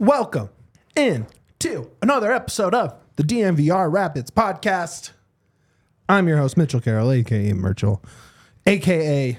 Welcome 0.00 0.48
in 0.96 1.26
to 1.58 1.90
another 2.00 2.32
episode 2.32 2.74
of 2.74 2.94
the 3.16 3.22
DNVR 3.22 3.92
Rapids 3.92 4.30
podcast. 4.30 5.10
I'm 6.08 6.26
your 6.26 6.38
host, 6.38 6.56
Mitchell 6.56 6.80
Carroll, 6.80 7.12
aka 7.12 7.52
Mitchell, 7.52 8.02
aka 8.64 9.38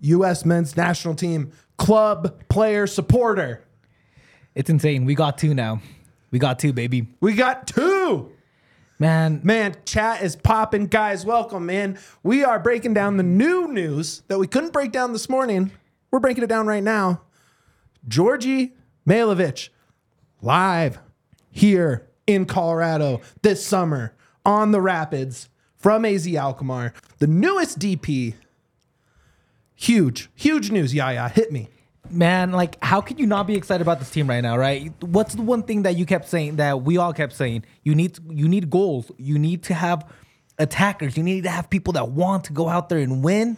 U.S. 0.00 0.46
men's 0.46 0.74
national 0.74 1.14
team 1.14 1.52
club 1.76 2.48
player 2.48 2.86
supporter. 2.86 3.62
It's 4.54 4.70
insane. 4.70 5.04
We 5.04 5.14
got 5.14 5.36
two 5.36 5.52
now. 5.52 5.82
We 6.30 6.38
got 6.38 6.58
two, 6.58 6.72
baby. 6.72 7.08
We 7.20 7.34
got 7.34 7.66
two. 7.66 8.32
Man, 8.98 9.42
Man, 9.44 9.76
chat 9.84 10.22
is 10.22 10.34
popping. 10.34 10.86
Guys, 10.86 11.26
welcome, 11.26 11.66
man. 11.66 11.98
We 12.22 12.42
are 12.42 12.58
breaking 12.58 12.94
down 12.94 13.18
the 13.18 13.22
new 13.22 13.68
news 13.68 14.22
that 14.28 14.38
we 14.38 14.46
couldn't 14.46 14.72
break 14.72 14.92
down 14.92 15.12
this 15.12 15.28
morning. 15.28 15.72
We're 16.10 16.20
breaking 16.20 16.42
it 16.42 16.48
down 16.48 16.66
right 16.66 16.82
now. 16.82 17.20
Djordje 18.08 18.72
Mihailovic, 19.06 19.68
live 20.44 20.98
here 21.50 22.06
in 22.26 22.44
Colorado 22.44 23.20
this 23.42 23.64
summer 23.64 24.14
on 24.44 24.70
the 24.70 24.80
Rapids 24.80 25.48
from 25.76 26.04
AZ 26.04 26.26
Alkmaar, 26.26 26.92
the 27.18 27.26
newest 27.26 27.78
DP. 27.78 28.34
Huge, 29.74 30.30
huge 30.34 30.70
news. 30.70 30.94
Yeah, 30.94 31.10
yeah, 31.10 31.28
hit 31.28 31.50
me. 31.50 31.68
man, 32.10 32.52
like, 32.52 32.82
how 32.82 33.00
can 33.00 33.18
you 33.18 33.26
not 33.26 33.46
be 33.46 33.54
excited 33.56 33.82
about 33.82 33.98
this 33.98 34.10
team 34.10 34.28
right 34.28 34.40
now, 34.40 34.56
right? 34.56 34.92
What's 35.02 35.34
the 35.34 35.42
one 35.42 35.62
thing 35.62 35.82
that 35.82 35.96
you 35.96 36.06
kept 36.06 36.28
saying 36.28 36.56
that 36.56 36.82
we 36.82 36.96
all 36.98 37.12
kept 37.12 37.32
saying? 37.32 37.64
You 37.82 37.94
need 37.94 38.18
you 38.30 38.46
need 38.48 38.70
goals. 38.70 39.10
You 39.16 39.38
need 39.38 39.62
to 39.64 39.74
have 39.74 40.08
attackers. 40.58 41.16
You 41.16 41.22
need 41.22 41.44
to 41.44 41.50
have 41.50 41.68
people 41.70 41.94
that 41.94 42.10
want 42.10 42.44
to 42.44 42.52
go 42.52 42.68
out 42.68 42.88
there 42.88 42.98
and 42.98 43.24
win. 43.24 43.56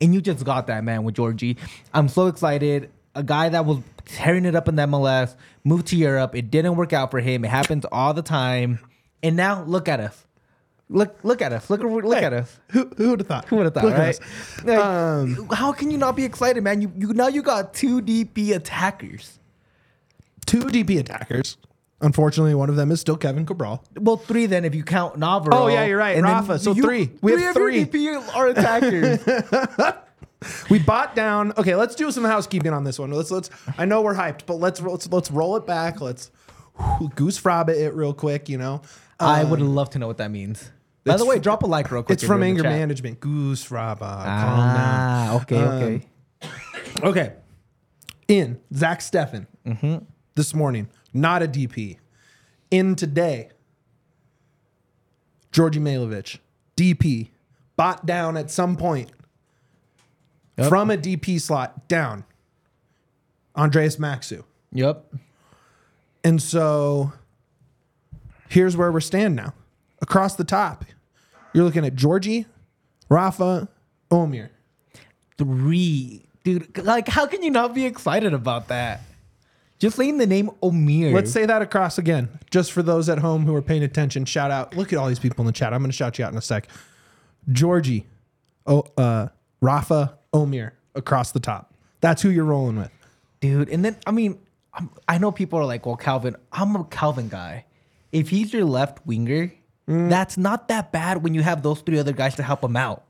And 0.00 0.14
you 0.14 0.20
just 0.20 0.44
got 0.44 0.66
that, 0.66 0.84
man, 0.84 1.04
with 1.04 1.14
Georgie. 1.14 1.56
I'm 1.94 2.08
so 2.08 2.26
excited. 2.26 2.90
A 3.14 3.22
guy 3.22 3.48
that 3.48 3.64
was 3.64 3.78
tearing 4.06 4.44
it 4.44 4.54
up 4.54 4.68
in 4.68 4.76
the 4.76 4.82
MLS, 4.84 5.36
moved 5.64 5.88
to 5.88 5.96
Europe. 5.96 6.34
It 6.34 6.50
didn't 6.50 6.76
work 6.76 6.92
out 6.92 7.10
for 7.10 7.20
him. 7.20 7.44
It 7.44 7.48
happens 7.48 7.84
all 7.92 8.14
the 8.14 8.22
time. 8.22 8.78
And 9.22 9.36
now 9.36 9.62
look 9.64 9.88
at 9.88 10.00
us. 10.00 10.24
Look 10.88 11.18
look 11.24 11.42
at 11.42 11.52
us. 11.52 11.68
Look 11.68 11.82
look 11.82 12.22
at 12.22 12.32
us. 12.32 12.60
Who, 12.70 12.88
who 12.96 13.10
would 13.10 13.18
have 13.20 13.26
thought? 13.26 13.46
Who 13.46 13.56
would 13.56 13.64
have 13.66 13.74
thought, 13.74 13.84
Look 13.84 13.94
right? 13.98 14.18
Like, 14.64 14.78
Um, 14.78 15.48
how 15.52 15.72
can 15.72 15.90
you 15.90 15.98
not 15.98 16.14
be 16.14 16.24
excited, 16.24 16.62
man? 16.62 16.80
You, 16.80 16.92
you 16.96 17.12
now 17.12 17.26
you 17.26 17.42
got 17.42 17.74
two 17.74 18.00
DP 18.00 18.54
attackers. 18.54 19.40
Two 20.46 20.60
DP 20.60 21.00
attackers. 21.00 21.56
Unfortunately, 22.00 22.54
one 22.54 22.68
of 22.68 22.76
them 22.76 22.92
is 22.92 23.00
still 23.00 23.16
Kevin 23.16 23.46
Cabral. 23.46 23.82
Well, 23.98 24.18
three 24.18 24.46
then 24.46 24.64
if 24.64 24.74
you 24.74 24.84
count 24.84 25.16
Navarro. 25.18 25.64
Oh, 25.64 25.66
yeah, 25.66 25.86
you're 25.86 25.98
right. 25.98 26.14
and 26.16 26.24
Rafa. 26.24 26.58
So 26.58 26.74
three. 26.74 27.10
We 27.20 27.32
have 27.32 27.40
of 27.40 27.44
your 27.44 27.54
three. 27.54 27.84
DP 27.86 28.36
are 28.36 28.46
attackers. 28.48 29.96
We 30.70 30.78
bought 30.78 31.14
down. 31.16 31.52
Okay, 31.56 31.74
let's 31.74 31.94
do 31.94 32.10
some 32.10 32.24
housekeeping 32.24 32.72
on 32.72 32.84
this 32.84 32.98
one. 32.98 33.10
Let's 33.10 33.30
let's. 33.30 33.48
I 33.78 33.84
know 33.86 34.02
we're 34.02 34.14
hyped, 34.14 34.46
but 34.46 34.54
let's 34.56 34.80
let's 34.80 35.10
let's 35.10 35.30
roll 35.30 35.56
it 35.56 35.66
back. 35.66 36.00
Let's 36.00 36.30
goose 37.14 37.40
fraba 37.40 37.70
it 37.70 37.94
real 37.94 38.12
quick. 38.12 38.48
You 38.48 38.58
know, 38.58 38.82
I 39.18 39.44
would 39.44 39.60
love 39.60 39.90
to 39.90 39.98
know 39.98 40.06
what 40.06 40.18
that 40.18 40.30
means. 40.30 40.70
By 41.04 41.16
the 41.16 41.24
way, 41.24 41.38
drop 41.38 41.62
a 41.62 41.66
like 41.66 41.90
real 41.90 42.02
quick. 42.02 42.14
it's 42.14 42.24
from 42.24 42.42
anger 42.42 42.64
management. 42.64 43.20
Goose 43.20 43.64
fraba. 43.64 43.98
Calm 43.98 44.24
Ah, 44.26 45.36
okay, 45.42 45.56
okay. 45.58 46.06
Okay, 47.02 47.32
in 48.28 48.58
Zach 48.74 49.00
Steffen 49.00 49.46
Mm-hmm. 49.66 49.96
this 50.34 50.54
morning, 50.54 50.88
not 51.14 51.42
a 51.42 51.48
DP. 51.48 51.96
In 52.70 52.94
today, 52.94 53.50
Djordje 55.52 55.80
Mihailovic, 55.80 56.38
DP, 56.76 57.28
bought 57.76 58.04
down 58.06 58.36
at 58.36 58.50
some 58.50 58.76
point 58.76 59.10
Yep. 60.58 60.68
from 60.68 60.90
a 60.90 60.96
DP 60.96 61.40
slot 61.40 61.86
down. 61.88 62.24
Andreas 63.54 63.96
Maxsø. 63.96 64.42
Yep. 64.72 65.14
And 66.24 66.42
so 66.42 67.12
here's 68.48 68.76
where 68.76 68.90
we're 68.90 69.00
standing 69.00 69.36
now. 69.36 69.54
Across 70.02 70.36
the 70.36 70.44
top, 70.44 70.84
you're 71.52 71.64
looking 71.64 71.84
at 71.84 71.94
Georgie, 71.94 72.46
Rafa, 73.08 73.68
Omir. 74.10 74.50
Three. 75.38 76.26
Dude, 76.44 76.78
like 76.84 77.08
how 77.08 77.26
can 77.26 77.42
you 77.42 77.50
not 77.50 77.74
be 77.74 77.86
excited 77.86 78.32
about 78.32 78.68
that? 78.68 79.00
Just 79.78 79.96
saying 79.96 80.18
the 80.18 80.26
name 80.26 80.50
Omir. 80.62 81.12
Let's 81.12 81.30
say 81.30 81.44
that 81.44 81.60
across 81.60 81.98
again, 81.98 82.28
just 82.50 82.72
for 82.72 82.82
those 82.82 83.08
at 83.08 83.18
home 83.18 83.44
who 83.44 83.54
are 83.54 83.62
paying 83.62 83.82
attention. 83.82 84.24
Shout 84.24 84.50
out. 84.50 84.76
Look 84.76 84.92
at 84.92 84.98
all 84.98 85.08
these 85.08 85.18
people 85.18 85.42
in 85.42 85.46
the 85.46 85.52
chat. 85.52 85.74
I'm 85.74 85.80
going 85.80 85.90
to 85.90 85.96
shout 85.96 86.18
you 86.18 86.24
out 86.24 86.32
in 86.32 86.38
a 86.38 86.42
sec. 86.42 86.68
Georgie, 87.52 88.06
oh, 88.66 88.84
uh, 88.96 89.28
Rafa, 89.60 90.18
Omir 90.36 90.72
across 90.94 91.32
the 91.32 91.40
top. 91.40 91.72
That's 92.00 92.22
who 92.22 92.30
you're 92.30 92.44
rolling 92.44 92.76
with. 92.76 92.90
dude. 93.40 93.68
And 93.68 93.84
then 93.84 93.96
I 94.06 94.10
mean, 94.10 94.38
I'm, 94.74 94.90
I 95.08 95.18
know 95.18 95.32
people 95.32 95.58
are 95.58 95.64
like, 95.64 95.86
"Well, 95.86 95.96
Calvin, 95.96 96.36
I'm 96.52 96.76
a 96.76 96.84
Calvin 96.84 97.28
guy. 97.28 97.64
If 98.12 98.28
he's 98.30 98.52
your 98.52 98.64
left 98.64 99.06
winger, 99.06 99.52
Mm. 99.88 100.08
that's 100.10 100.36
not 100.36 100.66
that 100.68 100.90
bad 100.90 101.22
when 101.22 101.32
you 101.34 101.42
have 101.42 101.62
those 101.62 101.80
three 101.80 101.98
other 101.98 102.12
guys 102.12 102.34
to 102.36 102.42
help 102.42 102.62
him 102.64 102.76
out." 102.76 103.04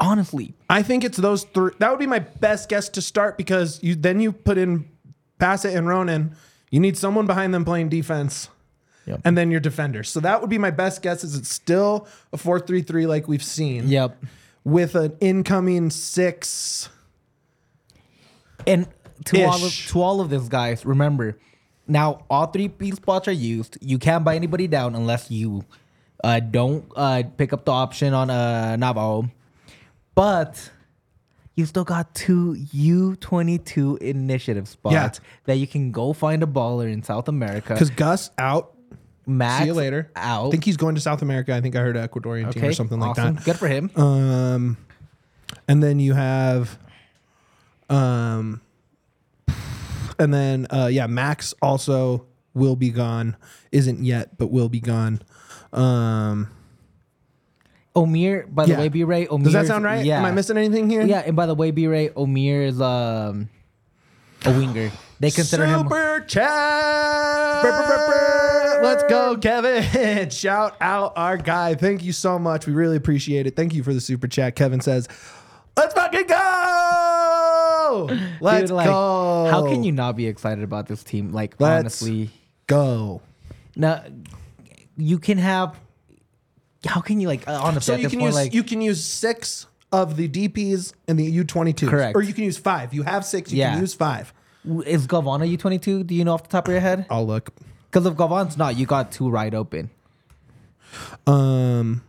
Honestly, 0.00 0.52
I 0.68 0.82
think 0.82 1.04
it's 1.04 1.16
those 1.18 1.44
three. 1.44 1.70
That 1.78 1.90
would 1.90 2.00
be 2.00 2.08
my 2.08 2.18
best 2.18 2.68
guess 2.68 2.88
to 2.90 3.02
start 3.02 3.36
because 3.38 3.80
you 3.82 3.94
then 3.94 4.18
you 4.20 4.32
put 4.32 4.58
in 4.58 4.88
Bassett 5.38 5.74
and 5.76 5.86
Ronan. 5.86 6.34
You 6.70 6.80
need 6.80 6.96
someone 6.98 7.26
behind 7.26 7.54
them 7.54 7.64
playing 7.64 7.88
defense. 7.90 8.48
Yep. 9.06 9.20
And 9.24 9.36
then 9.38 9.50
your 9.50 9.60
defenders. 9.60 10.08
So 10.10 10.20
that 10.20 10.40
would 10.40 10.50
be 10.50 10.58
my 10.58 10.70
best 10.70 11.02
guess. 11.02 11.22
Is 11.24 11.36
it's 11.36 11.48
still 11.52 12.06
a 12.32 12.36
4 12.36 12.58
3 12.60 12.82
3 12.82 13.06
like 13.06 13.28
we've 13.28 13.42
seen 13.42 13.86
yep. 13.88 14.16
With 14.64 14.94
an 14.94 15.16
incoming 15.20 15.90
six. 15.90 16.88
And 18.66 18.86
to 19.24 19.42
all 19.44 19.56
of 19.56 19.62
Ish. 19.64 19.88
to 19.88 20.00
all 20.02 20.20
of 20.20 20.30
this, 20.30 20.48
guys, 20.48 20.84
remember 20.86 21.38
now 21.88 22.24
all 22.30 22.46
three 22.46 22.68
P 22.68 22.92
spots 22.92 23.26
are 23.28 23.32
used. 23.32 23.76
You 23.80 23.98
can't 23.98 24.24
buy 24.24 24.36
anybody 24.36 24.68
down 24.68 24.94
unless 24.94 25.30
you 25.30 25.64
uh, 26.22 26.38
don't 26.40 26.84
uh, 26.94 27.24
pick 27.36 27.52
up 27.52 27.64
the 27.64 27.72
option 27.72 28.14
on 28.14 28.30
uh, 28.30 28.76
Navarro. 28.76 29.28
But 30.14 30.70
you 31.56 31.66
still 31.66 31.84
got 31.84 32.14
two 32.14 32.56
U22 32.74 33.98
initiative 33.98 34.68
spots 34.68 34.92
Yeah. 34.94 35.10
that 35.44 35.56
you 35.56 35.66
can 35.66 35.90
go 35.90 36.12
find 36.12 36.42
a 36.42 36.46
baller 36.46 36.90
in 36.90 37.02
South 37.02 37.28
America. 37.28 37.74
Because 37.74 37.90
Gus 37.90 38.30
out. 38.38 38.74
Max 39.26 39.60
See 39.62 39.66
you 39.66 39.74
later. 39.74 40.10
out. 40.16 40.48
I 40.48 40.50
think 40.50 40.64
he's 40.64 40.76
going 40.76 40.94
to 40.96 41.00
South 41.00 41.22
America. 41.22 41.54
I 41.54 41.60
think 41.60 41.76
I 41.76 41.80
heard 41.80 41.96
an 41.96 42.06
Ecuadorian 42.08 42.52
team 42.52 42.64
or 42.64 42.72
something 42.72 42.98
like 42.98 43.16
that. 43.16 43.44
Good 43.44 43.56
for 43.56 43.68
him. 43.68 43.90
Um, 43.96 44.76
and 45.68 45.82
then 45.82 46.00
you 46.00 46.14
have, 46.14 46.78
um, 47.88 48.60
and 50.18 50.34
then 50.34 50.66
uh, 50.70 50.88
yeah, 50.90 51.06
Max 51.06 51.54
also 51.62 52.26
will 52.54 52.76
be 52.76 52.90
gone. 52.90 53.36
Isn't 53.70 54.04
yet, 54.04 54.36
but 54.38 54.50
will 54.50 54.68
be 54.68 54.80
gone. 54.80 55.22
Um, 55.72 56.48
Omir, 57.94 58.52
by 58.52 58.64
yeah. 58.64 58.74
the 58.74 58.80
way, 58.80 58.88
B 58.88 59.04
Ray. 59.04 59.26
Omir. 59.26 59.44
does 59.44 59.52
that 59.52 59.66
sound 59.66 59.84
right? 59.84 60.04
Yeah. 60.04 60.18
Am 60.18 60.24
I 60.24 60.32
missing 60.32 60.56
anything 60.56 60.88
here? 60.90 61.02
Yeah, 61.02 61.20
and 61.20 61.36
by 61.36 61.46
the 61.46 61.54
way, 61.54 61.70
B 61.70 61.86
Ray, 61.86 62.08
Omir 62.10 62.66
is 62.66 62.80
um 62.80 63.48
a 64.44 64.50
winger. 64.50 64.90
They 65.20 65.30
consider 65.30 65.66
him 65.66 65.82
Super 65.82 66.24
chat. 66.26 67.62
Let's 68.82 69.04
go, 69.04 69.36
Kevin. 69.36 70.30
Shout 70.30 70.76
out 70.80 71.12
our 71.16 71.36
guy. 71.36 71.74
Thank 71.74 72.02
you 72.04 72.12
so 72.12 72.38
much. 72.38 72.66
We 72.66 72.72
really 72.72 72.96
appreciate 72.96 73.46
it. 73.46 73.56
Thank 73.56 73.74
you 73.74 73.82
for 73.82 73.94
the 73.94 74.00
super 74.00 74.26
chat. 74.28 74.56
Kevin 74.56 74.80
says, 74.80 75.08
"Let's 75.76 75.94
fucking 75.94 76.26
go! 76.26 78.08
Let's 78.40 78.62
Dude, 78.62 78.70
like, 78.76 78.86
go! 78.86 79.48
How 79.50 79.66
can 79.68 79.84
you 79.84 79.92
not 79.92 80.16
be 80.16 80.26
excited 80.26 80.64
about 80.64 80.86
this 80.88 81.02
team? 81.04 81.32
Like 81.32 81.54
Let's 81.58 81.80
honestly, 82.02 82.30
go?" 82.66 83.22
now 83.76 84.02
you 84.96 85.18
can 85.18 85.38
have. 85.38 85.78
How 86.84 87.00
can 87.00 87.20
you 87.20 87.28
like 87.28 87.46
uh, 87.46 87.60
honestly? 87.62 87.94
So 87.94 88.00
you 88.00 88.08
can 88.08 88.18
point, 88.18 88.28
use 88.30 88.34
like 88.34 88.54
you 88.54 88.64
can 88.64 88.80
use 88.80 89.04
six 89.04 89.66
of 89.92 90.16
the 90.16 90.28
DPS 90.28 90.92
and 91.06 91.18
the 91.18 91.44
U22. 91.44 91.88
Correct. 91.88 92.16
Or 92.16 92.22
you 92.22 92.32
can 92.34 92.44
use 92.44 92.58
five. 92.58 92.92
You 92.94 93.02
have 93.04 93.24
six. 93.24 93.52
You 93.52 93.58
Yeah. 93.58 93.72
can 93.72 93.80
use 93.82 93.94
five. 93.94 94.32
is 94.86 95.06
Galvana 95.06 95.48
U 95.48 95.56
twenty 95.56 95.78
two? 95.78 96.02
Do 96.02 96.14
you 96.14 96.24
know 96.24 96.34
off 96.34 96.42
the 96.42 96.48
top 96.48 96.66
of 96.66 96.72
your 96.72 96.80
head? 96.80 97.06
I'll 97.10 97.26
look. 97.26 97.50
Because 97.92 98.06
if 98.06 98.16
Galvan's 98.16 98.56
not, 98.56 98.76
you 98.76 98.86
got 98.86 99.12
two 99.12 99.28
right 99.28 99.52
open. 99.52 99.90
Um. 101.26 102.02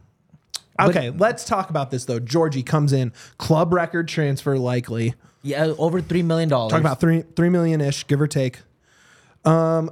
Okay, 0.79 1.11
let's 1.11 1.45
talk 1.45 1.69
about 1.69 1.91
this 1.91 2.05
though. 2.05 2.19
Georgie 2.19 2.63
comes 2.63 2.93
in, 2.93 3.13
club 3.37 3.73
record 3.73 4.07
transfer 4.07 4.57
likely. 4.57 5.13
Yeah, 5.43 5.65
over 5.77 6.01
three 6.01 6.23
million 6.23 6.49
dollars. 6.49 6.71
Talk 6.71 6.79
about 6.81 6.99
three 6.99 7.23
three 7.35 7.49
million 7.49 7.81
ish, 7.81 8.07
give 8.07 8.21
or 8.21 8.27
take. 8.27 8.59
Um. 9.45 9.91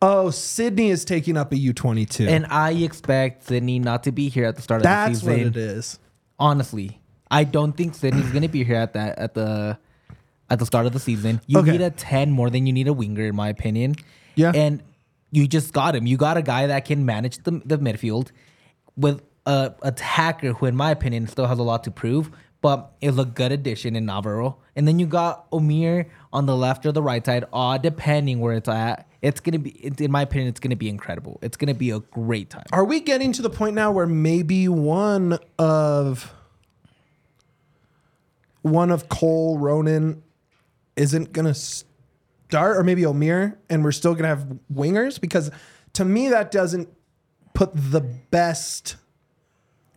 Oh, 0.00 0.26
Sidnei 0.28 0.90
is 0.90 1.04
taking 1.04 1.36
up 1.36 1.52
a 1.52 1.56
U 1.58 1.72
twenty 1.72 2.06
two. 2.06 2.26
and 2.28 2.46
I 2.46 2.70
expect 2.70 3.46
Sidnei 3.48 3.82
not 3.82 4.04
to 4.04 4.12
be 4.12 4.28
here 4.28 4.44
at 4.46 4.54
the 4.56 4.62
start 4.62 4.80
of 4.80 4.84
That's 4.84 5.14
the 5.20 5.26
season. 5.26 5.44
That's 5.44 5.56
what 5.56 5.56
it 5.56 5.56
is. 5.56 5.98
honestly. 6.38 7.00
I 7.30 7.44
don't 7.44 7.76
think 7.76 7.94
Sidnei's 7.94 8.32
gonna 8.32 8.48
be 8.48 8.64
here 8.64 8.76
at 8.76 8.94
that 8.94 9.18
at 9.18 9.34
the 9.34 9.76
at 10.48 10.58
the 10.60 10.64
start 10.64 10.86
of 10.86 10.92
the 10.92 11.00
season. 11.00 11.40
You 11.46 11.58
Okay. 11.58 11.72
need 11.72 11.80
a 11.82 11.90
ten 11.90 12.30
more 12.30 12.48
than 12.48 12.66
you 12.66 12.72
need 12.72 12.88
a 12.88 12.92
winger, 12.92 13.26
in 13.26 13.36
my 13.36 13.48
opinion. 13.48 13.96
Yeah. 14.36 14.52
and 14.54 14.82
you 15.30 15.46
just 15.48 15.72
got 15.72 15.94
him. 15.94 16.06
You 16.06 16.16
got 16.16 16.36
a 16.36 16.42
guy 16.42 16.66
that 16.66 16.84
can 16.84 17.04
manage 17.04 17.42
the 17.42 17.62
the 17.64 17.78
midfield 17.78 18.30
with 18.96 19.22
a 19.46 19.74
attacker 19.82 20.52
who, 20.52 20.66
in 20.66 20.76
my 20.76 20.90
opinion, 20.90 21.26
still 21.26 21.46
has 21.46 21.58
a 21.58 21.62
lot 21.62 21.84
to 21.84 21.90
prove. 21.90 22.30
but 22.60 22.92
it's 23.00 23.18
a 23.18 23.24
good 23.24 23.52
addition 23.52 23.94
in 23.94 24.04
Navarro. 24.06 24.58
And 24.74 24.86
then 24.86 24.98
you 24.98 25.06
got 25.06 25.48
Omir 25.50 26.06
on 26.32 26.46
the 26.46 26.56
left 26.56 26.84
or 26.86 26.92
the 26.92 27.02
right 27.02 27.24
side, 27.24 27.44
all 27.52 27.78
depending 27.78 28.40
where 28.40 28.54
it's 28.54 28.68
at. 28.68 29.08
It's 29.22 29.40
gonna 29.40 29.58
be, 29.58 29.70
in 29.98 30.10
my 30.10 30.22
opinion, 30.22 30.48
it's 30.48 30.60
gonna 30.60 30.76
be 30.76 30.88
incredible. 30.88 31.38
It's 31.42 31.56
gonna 31.56 31.74
be 31.74 31.90
a 31.90 32.00
great 32.00 32.50
time. 32.50 32.66
Are 32.72 32.84
we 32.84 33.00
getting 33.00 33.32
to 33.32 33.42
the 33.42 33.50
point 33.50 33.74
now 33.74 33.90
where 33.92 34.06
maybe 34.06 34.68
one 34.68 35.38
of 35.58 36.34
one 38.62 38.90
of 38.90 39.08
Cole 39.08 39.58
Ronan 39.58 40.22
isn't 40.96 41.32
gonna 41.32 41.54
start, 42.48 42.76
or 42.76 42.82
maybe 42.82 43.02
Omir, 43.02 43.56
and 43.68 43.84
we're 43.84 43.92
still 43.92 44.14
gonna 44.14 44.28
have 44.28 44.46
wingers? 44.72 45.20
Because 45.20 45.50
to 45.94 46.04
me, 46.04 46.28
that 46.28 46.50
doesn't 46.50 46.88
put 47.54 47.70
the 47.74 48.00
best 48.00 48.96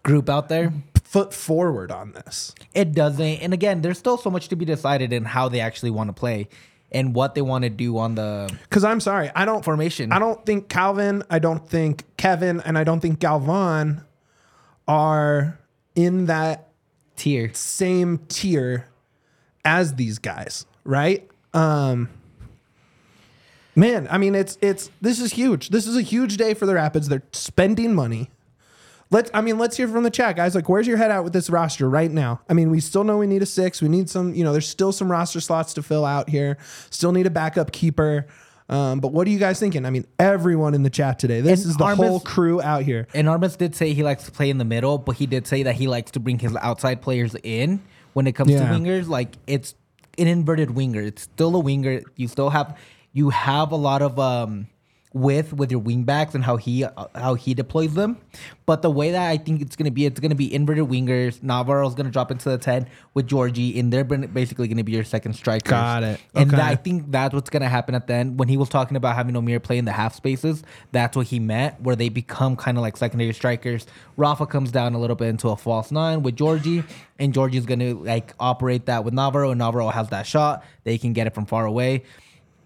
Group 0.03 0.30
out 0.30 0.50
there, 0.50 0.74
foot 1.03 1.31
forward 1.31 1.92
on 1.92 2.13
this. 2.13 2.56
it 2.74 2.94
doesn't. 2.94 3.24
And 3.24 3.53
again, 3.53 3.81
there's 3.83 4.00
still 4.00 4.18
so 4.18 4.31
much 4.31 4.48
to 4.48 4.56
be 4.56 4.65
decided 4.65 5.13
in 5.13 5.25
how 5.25 5.48
they 5.48 5.59
actually 5.59 5.92
want 5.92 6.07
to 6.07 6.13
play 6.13 6.50
and 6.92 7.13
what 7.13 7.36
they 7.36 7.44
want 7.44 7.65
to 7.65 7.69
do 7.69 8.00
on 8.00 8.15
the 8.15 8.51
Because 8.63 8.83
I'm 8.83 9.00
sorry, 9.00 9.30
I 9.36 9.45
don't 9.45 9.63
formation. 9.63 10.12
I 10.12 10.18
don't 10.18 10.44
think 10.44 10.69
Calvin, 10.69 11.21
I 11.30 11.38
don't 11.38 11.69
think 11.69 12.06
Kevin, 12.18 12.62
and 12.62 12.80
I 12.80 12.83
don't 12.83 13.00
think 13.00 13.19
Galvan 13.19 14.01
are 14.88 15.59
in 15.94 16.25
that 16.25 16.69
tier. 17.15 17.53
same 17.53 18.18
tier 18.27 18.88
as 19.63 19.94
these 19.94 20.18
guys, 20.18 20.65
right? 20.83 21.30
Um 21.53 22.09
man, 23.76 24.08
I 24.12 24.18
mean 24.18 24.36
it's 24.36 24.58
it's 24.62 24.90
this 25.02 25.20
is 25.20 25.34
huge. 25.34 25.70
This 25.70 25.88
is 25.88 25.96
a 25.98 26.02
huge 26.02 26.38
day 26.38 26.54
for 26.54 26.66
the 26.66 26.74
Rapids. 26.76 27.08
They're 27.10 27.24
spending 27.32 27.94
money. 27.94 28.30
Let's 29.10 29.30
I 29.34 29.42
mean, 29.42 29.58
let's 29.58 29.76
hear 29.76 29.90
from 29.90 30.04
the 30.04 30.10
chat, 30.10 30.38
guys. 30.38 30.56
Like, 30.56 30.70
where's 30.70 30.88
your 30.88 30.96
head 30.98 31.12
at 31.12 31.24
with 31.26 31.34
this 31.34 31.50
roster 31.50 31.90
right 31.90 32.10
now? 32.10 32.40
I 32.50 32.54
mean, 32.54 32.70
we 32.72 32.80
still 32.80 33.04
know 33.04 33.18
we 33.18 33.28
need 33.28 33.42
a 33.42 33.46
six. 33.46 33.82
We 33.82 33.90
need 33.90 34.10
some, 34.10 34.34
you 34.34 34.46
know, 34.46 34.54
there's 34.54 34.70
still 34.70 34.94
some 34.94 35.12
roster 35.12 35.42
slots 35.42 35.74
to 35.74 35.84
fill 35.84 36.06
out 36.06 36.30
here. 36.30 36.58
Still 36.90 37.12
need 37.12 37.28
a 37.28 37.30
backup 37.30 37.74
keeper. 37.74 38.28
Um, 38.70 39.02
but 39.02 39.12
what 39.12 39.28
are 39.28 39.30
you 39.30 39.38
guys 39.40 39.60
thinking? 39.60 39.86
I 39.86 39.90
mean, 39.90 40.06
everyone 40.18 40.74
in 40.74 40.84
the 40.84 40.90
chat 40.90 41.20
today. 41.20 41.42
This 41.42 41.64
And 41.64 41.72
is 41.72 41.76
the 41.78 41.84
Armas- 41.84 42.08
whole 42.08 42.20
crew 42.22 42.62
out 42.62 42.84
here. 42.84 43.06
And 43.14 43.28
Armas 43.28 43.58
did 43.58 43.76
say 43.76 43.94
he 43.94 44.02
likes 44.02 44.24
to 44.24 44.32
play 44.32 44.50
in 44.50 44.60
the 44.60 44.64
middle, 44.64 44.98
but 44.98 45.18
he 45.18 45.26
did 45.26 45.46
say 45.46 45.64
that 45.64 45.76
he 45.76 45.90
likes 45.90 46.12
to 46.12 46.22
bring 46.22 46.40
his 46.40 46.56
outside 46.56 47.02
players 47.02 47.36
in 47.44 47.82
when 48.14 48.28
it 48.28 48.32
comes 48.32 48.52
Yeah. 48.52 48.60
to 48.72 48.74
wingers. 48.74 49.10
Like 49.10 49.36
it's 49.46 49.76
an 50.18 50.28
inverted 50.28 50.72
winger. 50.72 51.02
It's 51.02 51.24
still 51.24 51.54
a 51.58 51.60
winger. 51.60 52.02
You 52.16 52.30
still 52.30 52.52
have 52.52 52.78
you 53.13 53.30
have 53.30 53.72
a 53.72 53.75
lot 53.78 54.02
of 54.02 54.19
um 54.19 54.68
width 55.13 55.52
with 55.52 55.69
your 55.69 55.81
wingbacks 55.81 56.36
and 56.36 56.42
how 56.46 56.56
he 56.56 56.86
uh, 56.86 57.08
how 57.16 57.34
he 57.34 57.54
deploys 57.54 57.94
them. 57.96 58.18
But 58.66 58.81
the 58.81 58.90
way 58.90 59.12
that 59.12 59.30
I 59.30 59.36
think 59.36 59.62
it's 59.62 59.75
gonna 59.75 59.92
be, 59.92 60.06
it's 60.06 60.22
gonna 60.22 60.36
be 60.36 60.54
inverted 60.54 60.86
wingers. 60.86 61.44
Navarro's 61.44 61.96
gonna 61.96 62.12
drop 62.12 62.31
into 62.31 62.48
the 62.48 62.58
ten 62.58 62.88
with 63.13 63.28
Georgie, 63.28 63.78
and 63.78 63.92
they're 63.92 64.06
basically 64.06 64.69
gonna 64.69 64.86
be 64.86 64.94
your 64.94 65.04
second 65.04 65.34
striker. 65.34 65.72
Got 65.72 66.04
it. 66.04 66.22
And 66.34 66.48
Okay. 66.48 66.56
that, 66.56 66.72
I 66.72 66.75
think 66.78 67.12
that's 67.12 67.34
what's 67.34 67.50
gonna 67.50 67.68
happen 67.68 67.94
at 67.94 68.08
the 68.08 68.13
end. 68.13 68.40
When 68.40 68.48
he 68.48 68.56
was 68.56 68.69
talking 68.69 68.96
about 68.96 69.16
having 69.18 69.36
Omir 69.36 69.62
play 69.62 69.78
in 69.78 69.84
the 69.84 69.92
half 69.92 70.16
spaces, 70.16 70.63
that's 70.94 71.18
what 71.18 71.28
he 71.28 71.40
meant, 71.40 71.81
where 71.81 71.98
they 71.98 72.08
become 72.08 72.56
kind 72.56 72.78
of 72.78 72.81
like 72.81 72.96
secondary 72.96 73.34
strikers. 73.34 73.86
Rafa 74.16 74.46
comes 74.46 74.72
down 74.72 74.94
a 74.94 74.98
little 74.98 75.18
bit 75.18 75.28
into 75.28 75.50
a 75.50 75.58
false 75.58 75.92
nine 75.92 76.24
with 76.24 76.38
Georgie, 76.38 76.86
and 77.19 77.34
Georgie's 77.34 77.66
gonna 77.66 77.96
like 77.96 78.34
operate 78.40 78.86
that 78.86 79.04
with 79.04 79.13
Navarro, 79.13 79.52
and 79.52 79.60
Navarro 79.60 79.90
has 79.90 80.08
that 80.08 80.25
shot. 80.25 80.63
They 80.86 80.98
can 80.98 81.12
get 81.12 81.28
it 81.28 81.34
from 81.36 81.46
far 81.48 81.66
away. 81.66 82.04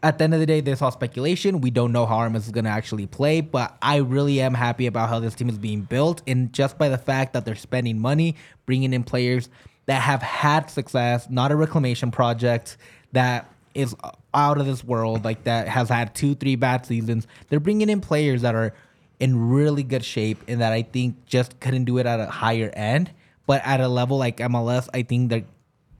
At 0.05 0.19
the 0.19 0.25
end 0.25 0.35
of 0.35 0.39
the 0.39 0.45
day, 0.45 0.61
there's 0.61 0.83
all 0.83 0.91
speculation. 0.91 1.61
We 1.61 1.71
don't 1.71 1.91
know 1.91 2.05
how 2.05 2.17
Armas 2.17 2.45
is 2.45 2.51
going 2.51 2.65
to 2.65 2.69
actually 2.69 3.07
play, 3.07 3.41
but 3.41 3.75
I 3.81 3.95
really 3.95 4.39
am 4.39 4.53
happy 4.53 4.85
about 4.85 5.09
how 5.09 5.19
this 5.19 5.33
team 5.33 5.49
is 5.49 5.57
being 5.57 5.81
built. 5.81 6.21
And 6.27 6.53
just 6.53 6.77
by 6.77 6.89
the 6.89 6.97
fact 6.99 7.33
that 7.33 7.43
they're 7.43 7.55
spending 7.55 7.97
money, 7.97 8.35
bringing 8.67 8.93
in 8.93 9.03
players 9.03 9.49
that 9.87 10.03
have 10.03 10.21
had 10.21 10.69
success, 10.69 11.27
not 11.27 11.51
a 11.51 11.55
reclamation 11.55 12.11
project 12.11 12.77
that 13.13 13.49
is 13.73 13.95
out 14.31 14.59
of 14.59 14.67
this 14.67 14.83
world, 14.83 15.25
like 15.25 15.43
that 15.45 15.67
has 15.67 15.89
had 15.89 16.13
two, 16.13 16.35
three 16.35 16.55
bad 16.55 16.85
seasons. 16.85 17.25
They're 17.49 17.59
bringing 17.59 17.89
in 17.89 17.99
players 17.99 18.43
that 18.43 18.53
are 18.53 18.75
in 19.19 19.49
really 19.49 19.81
good 19.81 20.05
shape 20.05 20.37
and 20.47 20.61
that 20.61 20.71
I 20.71 20.83
think 20.83 21.25
just 21.25 21.59
couldn't 21.59 21.85
do 21.85 21.97
it 21.97 22.05
at 22.05 22.19
a 22.19 22.27
higher 22.27 22.69
end. 22.75 23.09
But 23.47 23.63
at 23.65 23.81
a 23.81 23.87
level 23.87 24.19
like 24.19 24.37
MLS, 24.37 24.87
I 24.93 25.01
think 25.01 25.31
they're 25.31 25.45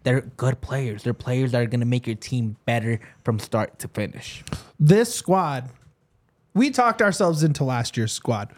they're 0.05 0.21
good 0.21 0.61
players. 0.61 1.03
They're 1.03 1.13
players 1.13 1.51
that 1.51 1.61
are 1.61 1.65
going 1.65 1.79
to 1.81 1.85
make 1.85 2.05
your 2.07 2.15
team 2.15 2.55
better 2.65 2.99
from 3.23 3.39
start 3.39 3.79
to 3.79 3.87
finish. 3.89 4.43
this 4.79 5.13
squad, 5.13 5.69
we 6.53 6.69
talked 6.69 7.01
ourselves 7.01 7.43
into 7.43 7.63
last 7.65 7.97
year's 7.97 8.13
squad. 8.13 8.53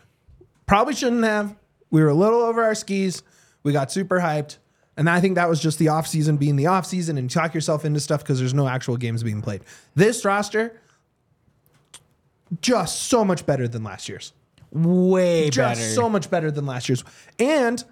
Probably 0.67 0.93
shouldn't 0.93 1.23
have. 1.23 1.55
We 1.89 2.01
were 2.01 2.09
a 2.09 2.13
little 2.13 2.41
over 2.41 2.63
our 2.63 2.75
skis. 2.75 3.23
We 3.63 3.71
got 3.71 3.91
super 3.91 4.19
hyped. 4.19 4.57
And 4.97 5.09
I 5.09 5.21
think 5.21 5.35
that 5.35 5.47
was 5.47 5.61
just 5.61 5.79
the 5.79 5.85
offseason 5.85 6.37
being 6.37 6.57
the 6.57 6.65
offseason 6.65 7.17
and 7.17 7.29
talk 7.29 7.53
yourself 7.53 7.85
into 7.85 7.99
stuff 8.01 8.23
because 8.23 8.39
there's 8.39 8.53
no 8.53 8.67
actual 8.67 8.97
games 8.97 9.23
being 9.23 9.41
played. 9.41 9.61
This 9.95 10.25
roster, 10.25 10.81
just 12.61 13.03
so 13.03 13.23
much 13.23 13.45
better 13.45 13.67
than 13.67 13.83
last 13.83 14.09
year's. 14.09 14.33
Way 14.71 15.49
Just 15.49 15.79
better. 15.79 15.93
so 15.93 16.09
much 16.09 16.29
better 16.29 16.51
than 16.51 16.65
last 16.65 16.89
year's. 16.89 17.03
And 17.39 17.83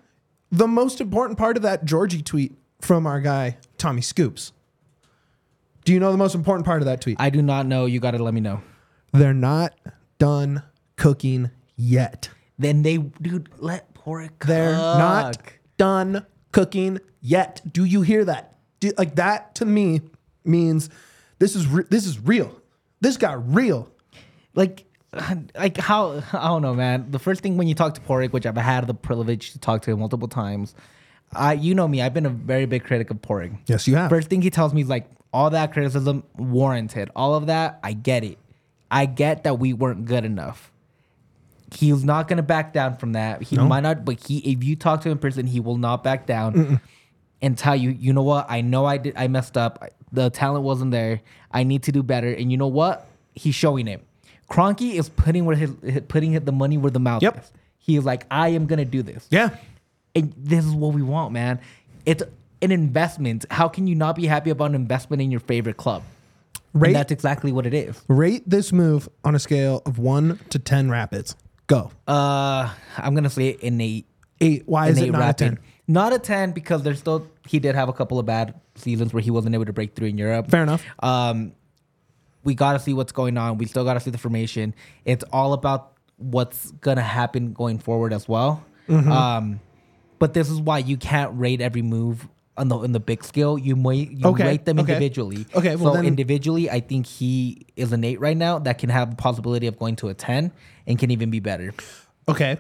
the 0.52 0.68
most 0.68 1.00
important 1.00 1.38
part 1.38 1.56
of 1.56 1.64
that 1.64 1.86
Georgie 1.86 2.22
tweet 2.22 2.54
from 2.82 3.08
our 3.08 3.22
guy, 3.22 3.58
Tommy 3.78 4.02
Scoops. 4.02 4.52
Do 5.84 5.94
you 5.94 6.00
know 6.00 6.12
the 6.12 6.18
most 6.18 6.36
important 6.36 6.66
part 6.66 6.82
of 6.82 6.88
that 6.88 7.02
tweet? 7.02 7.18
I 7.20 7.30
do 7.30 7.42
not 7.42 7.66
know. 7.66 7.86
You 7.86 8.00
got 8.00 8.12
to 8.12 8.24
let 8.24 8.34
me 8.34 8.42
know. 8.42 8.62
They're 9.14 9.34
not 9.34 9.74
done 10.18 10.64
cooking 10.96 11.52
yet. 11.76 12.30
Then 12.58 12.82
they, 12.82 12.98
dude, 12.98 13.50
let 13.58 13.94
Padraig 13.94 14.32
cook. 14.40 14.48
They're 14.48 14.74
not 14.74 15.38
done 15.78 16.26
cooking 16.52 17.00
yet. 17.22 17.62
Do 17.72 17.86
you 17.86 18.02
hear 18.02 18.26
that? 18.26 18.56
Do, 18.80 18.92
like 18.98 19.16
that 19.16 19.56
to 19.56 19.66
me 19.66 20.02
means 20.44 20.90
this 21.40 21.56
is 21.56 21.68
re- 21.68 21.86
this 21.90 22.06
is 22.06 22.20
real. 22.20 22.60
This 23.02 23.18
got 23.18 23.54
real. 23.54 23.90
like 24.54 24.86
like 25.56 25.78
how 25.78 26.24
I 26.34 26.48
don't 26.48 26.62
know, 26.62 26.74
man. 26.74 27.12
The 27.12 27.20
first 27.20 27.42
thing 27.42 27.58
when 27.58 27.68
you 27.68 27.76
talk 27.76 27.94
to 27.96 28.02
Padraig, 28.02 28.32
which 28.34 28.46
I've 28.46 28.58
had 28.58 28.88
the 28.88 28.94
privilege 28.94 29.52
to 29.52 29.60
talk 29.60 29.82
to 29.84 29.92
him 29.92 30.00
multiple 30.00 30.28
times, 30.28 30.76
I 31.34 31.54
you 31.54 31.76
know 31.76 31.88
me, 31.88 32.02
I've 32.02 32.14
been 32.14 32.26
a 32.26 32.30
very 32.30 32.66
big 32.66 32.84
critic 32.84 33.10
of 33.12 33.22
Padraig. 33.22 33.58
Yes, 33.68 33.88
you 33.88 33.96
have. 33.96 34.10
First 34.10 34.30
thing 34.30 34.42
he 34.42 34.50
tells 34.50 34.74
me 34.74 34.82
is 34.82 34.90
like 34.90 35.08
all 35.34 35.50
that 35.50 35.74
criticism 35.74 36.24
warranted. 36.38 37.10
All 37.16 37.36
of 37.36 37.48
that, 37.48 37.80
I 37.84 37.94
get 37.94 38.24
it. 38.24 38.38
I 38.90 39.06
get 39.06 39.44
that 39.44 39.60
we 39.60 39.74
weren't 39.74 40.06
good 40.06 40.24
enough. 40.24 40.72
He's 41.74 42.04
not 42.04 42.28
gonna 42.28 42.44
back 42.44 42.72
down 42.74 42.96
from 42.98 43.14
that. 43.14 43.42
He 43.44 43.58
might 43.58 43.82
not, 43.82 44.06
but 44.06 44.26
he 44.28 44.38
if 44.40 44.64
you 44.64 44.76
talk 44.76 45.02
to 45.02 45.10
him 45.10 45.14
in 45.14 45.18
person, 45.18 45.48
he 45.48 45.60
will 45.60 45.78
not 45.78 46.04
back 46.04 46.26
down 46.26 46.80
and 47.42 47.58
tell 47.58 47.76
you, 47.76 47.90
you 47.90 48.14
know 48.14 48.22
what? 48.24 48.46
I 48.50 48.62
know 48.62 48.86
I 48.86 48.98
did 48.98 49.14
I 49.18 49.28
messed 49.28 49.58
up. 49.58 49.84
The 50.12 50.30
talent 50.30 50.64
wasn't 50.64 50.92
there. 50.92 51.22
I 51.52 51.64
need 51.64 51.84
to 51.84 51.92
do 51.92 52.02
better. 52.04 52.32
And 52.32 52.52
you 52.52 52.58
know 52.58 52.68
what? 52.68 53.08
He's 53.34 53.56
showing 53.56 53.88
it. 53.90 54.02
Kroenke 54.50 54.94
is 54.94 55.10
putting 55.10 55.44
where 55.46 55.56
his 55.58 55.72
putting 56.08 56.32
the 56.34 56.52
money 56.52 56.78
where 56.78 56.92
the 56.92 57.00
mouth 57.00 57.24
Yep. 57.24 57.40
is. 57.40 57.52
He 57.80 57.98
is 57.98 58.06
like, 58.06 58.26
I 58.32 58.50
am 58.50 58.68
gonna 58.68 58.86
do 58.86 59.02
this. 59.04 59.28
Yeah. 59.30 59.50
And 60.16 60.34
this 60.38 60.66
is 60.66 60.72
what 60.72 60.94
we 60.94 61.02
want, 61.02 61.34
man. 61.34 61.60
It's 62.06 62.24
an 62.62 62.72
investment. 62.72 63.46
How 63.52 63.68
can 63.68 63.88
you 63.88 63.96
not 63.96 64.16
be 64.16 64.26
happy 64.26 64.50
about 64.50 64.70
an 64.70 64.76
investment 64.76 65.22
in 65.22 65.30
your 65.32 65.42
favorite 65.42 65.78
club? 65.78 66.04
Rate 66.74 66.90
And 66.90 66.96
that's 66.98 67.12
exactly 67.12 67.52
what 67.52 67.66
it 67.66 67.74
is. 67.74 68.02
rate 68.10 68.44
this 68.50 68.74
move 68.74 69.08
on 69.24 69.34
a 69.34 69.40
scale 69.40 69.82
of 69.86 69.98
one 69.98 70.40
to 70.50 70.60
ten 70.60 70.90
rapids. 70.90 71.36
Go. 71.68 71.92
Uh, 72.08 72.70
I'm 72.98 73.16
gonna 73.16 73.30
say 73.30 73.58
an 73.64 73.80
eight. 73.80 74.06
Eight. 74.42 74.64
Why 74.66 74.90
is 74.90 75.00
it 75.00 75.12
not 75.12 75.30
a 75.30 75.34
ten? 75.34 75.60
Not 75.88 76.14
a 76.14 76.20
ten 76.20 76.52
because 76.52 76.84
there's 76.84 77.00
still 77.00 77.28
he 77.48 77.60
did 77.60 77.76
have 77.76 77.88
a 77.88 77.94
couple 77.94 78.20
of 78.20 78.26
bad 78.26 78.60
seasons 78.76 79.14
where 79.14 79.22
he 79.22 79.32
wasn't 79.32 79.56
able 79.56 79.66
to 79.66 79.74
break 79.74 79.96
through 79.96 80.08
in 80.08 80.18
Europe. 80.18 80.50
Fair 80.52 80.64
enough. 80.64 80.84
Um, 81.00 81.54
we 82.44 82.56
got 82.56 82.74
to 82.74 82.80
see 82.80 82.94
what's 82.94 83.12
going 83.14 83.38
on. 83.38 83.58
We 83.58 83.66
still 83.66 83.86
got 83.86 83.94
to 83.94 84.00
see 84.00 84.12
the 84.12 84.18
formation. 84.18 84.76
It's 85.06 85.24
all 85.32 85.54
about 85.54 85.94
what's 86.18 86.72
gonna 86.72 87.02
happen 87.02 87.54
going 87.54 87.80
forward 87.80 88.12
as 88.12 88.28
well. 88.28 88.64
Mm-hmm. 88.90 89.12
Um, 89.12 89.60
but 90.26 90.34
this 90.34 90.50
is 90.50 90.60
why 90.60 90.80
you 90.80 90.98
can't 90.98 91.32
rate 91.38 91.62
every 91.62 91.84
move 91.84 92.28
on 92.58 92.68
the 92.70 92.80
in 92.82 92.94
the 92.94 93.00
big 93.00 93.24
scale. 93.24 93.60
You 93.60 93.76
might 93.76 94.10
you 94.10 94.26
Okay, 94.26 94.44
rate 94.44 94.66
them 94.66 94.80
okay. 94.80 94.94
individually. 94.94 95.46
Okay, 95.54 95.76
well 95.76 95.94
so 95.94 95.98
then- 95.98 96.06
individually, 96.08 96.68
I 96.70 96.80
think 96.80 97.06
he 97.06 97.68
is 97.76 97.92
an 97.94 98.04
eight 98.04 98.20
right 98.20 98.36
now. 98.38 98.58
That 98.58 98.80
can 98.80 98.90
have 98.90 99.12
the 99.12 99.16
possibility 99.18 99.68
of 99.68 99.78
going 99.78 99.96
to 99.98 100.10
a 100.10 100.14
ten 100.16 100.52
and 100.88 100.98
can 100.98 101.12
even 101.12 101.30
be 101.30 101.40
better. 101.40 101.74
Okay. 102.28 102.58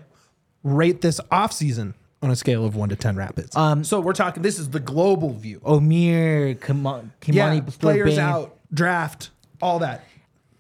Rate 0.62 1.01
this 1.01 1.19
off 1.31 1.53
season 1.53 1.95
on 2.22 2.29
a 2.29 2.36
scale 2.36 2.65
of 2.65 2.75
one 2.75 2.89
to 2.89 2.95
ten 2.95 3.15
rapids. 3.15 3.55
Um, 3.55 3.84
so 3.84 4.00
we're 4.00 4.13
talking. 4.13 4.43
This 4.43 4.60
is 4.60 4.69
the 4.69 4.79
global 4.79 5.31
view. 5.34 5.60
Omir, 5.62 6.62
Kim- 6.62 6.84
Kimani, 6.84 7.25
yeah. 7.34 7.62
Players 7.79 8.17
out. 8.19 8.57
Draft. 8.74 9.31
All 9.62 9.79
that. 9.79 10.03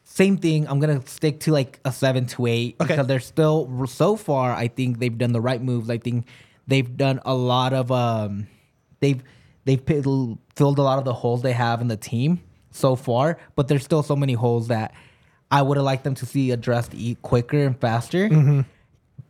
Same 0.03 0.37
thing. 0.37 0.67
I'm 0.67 0.79
gonna 0.79 1.05
stick 1.07 1.41
to 1.41 1.51
like 1.51 1.79
a 1.83 1.91
seven 1.91 2.25
to 2.27 2.45
eight 2.45 2.77
Okay. 2.79 2.93
because 2.93 3.05
they're 3.07 3.19
still 3.19 3.85
so 3.87 4.15
far. 4.15 4.53
I 4.53 4.69
think 4.69 4.99
they've 4.99 5.17
done 5.17 5.33
the 5.33 5.41
right 5.41 5.61
moves. 5.61 5.89
I 5.89 5.97
think 5.97 6.25
they've 6.67 6.95
done 6.97 7.19
a 7.25 7.33
lot 7.35 7.73
of 7.73 7.91
um, 7.91 8.47
they've 8.99 9.21
they've 9.65 9.81
filled 9.85 10.39
a 10.79 10.81
lot 10.81 10.99
of 10.99 11.05
the 11.05 11.13
holes 11.13 11.41
they 11.41 11.53
have 11.53 11.81
in 11.81 11.87
the 11.87 11.97
team 11.97 12.41
so 12.71 12.95
far. 12.95 13.37
But 13.55 13.67
there's 13.67 13.83
still 13.83 14.03
so 14.03 14.15
many 14.15 14.33
holes 14.33 14.67
that 14.69 14.93
I 15.51 15.61
would 15.61 15.77
have 15.77 15.85
liked 15.85 16.03
them 16.03 16.15
to 16.15 16.25
see 16.25 16.51
addressed 16.51 16.93
eat 16.93 17.21
quicker 17.21 17.65
and 17.65 17.79
faster. 17.79 18.29
Mm-hmm. 18.29 18.61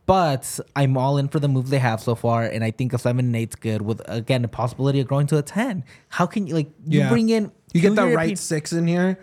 But 0.06 0.60
I'm 0.76 0.96
all 0.96 1.18
in 1.18 1.26
for 1.28 1.40
the 1.40 1.48
moves 1.48 1.70
they 1.70 1.80
have 1.80 2.00
so 2.00 2.14
far, 2.14 2.44
and 2.44 2.62
I 2.62 2.70
think 2.70 2.92
a 2.92 2.98
seven 2.98 3.26
and 3.26 3.34
eight's 3.36 3.56
good. 3.56 3.82
With 3.82 4.00
again 4.06 4.42
the 4.42 4.48
possibility 4.48 5.00
of 5.00 5.08
growing 5.08 5.26
to 5.28 5.38
a 5.38 5.42
ten. 5.42 5.82
How 6.08 6.26
can 6.26 6.46
you 6.46 6.54
like 6.54 6.68
you 6.86 7.00
Yeah. 7.00 7.08
bring 7.08 7.28
in 7.28 7.50
You 7.72 7.80
get 7.80 7.90
the 7.96 8.02
European- 8.02 8.16
right 8.16 8.38
six 8.38 8.72
in 8.72 8.86
here. 8.86 9.18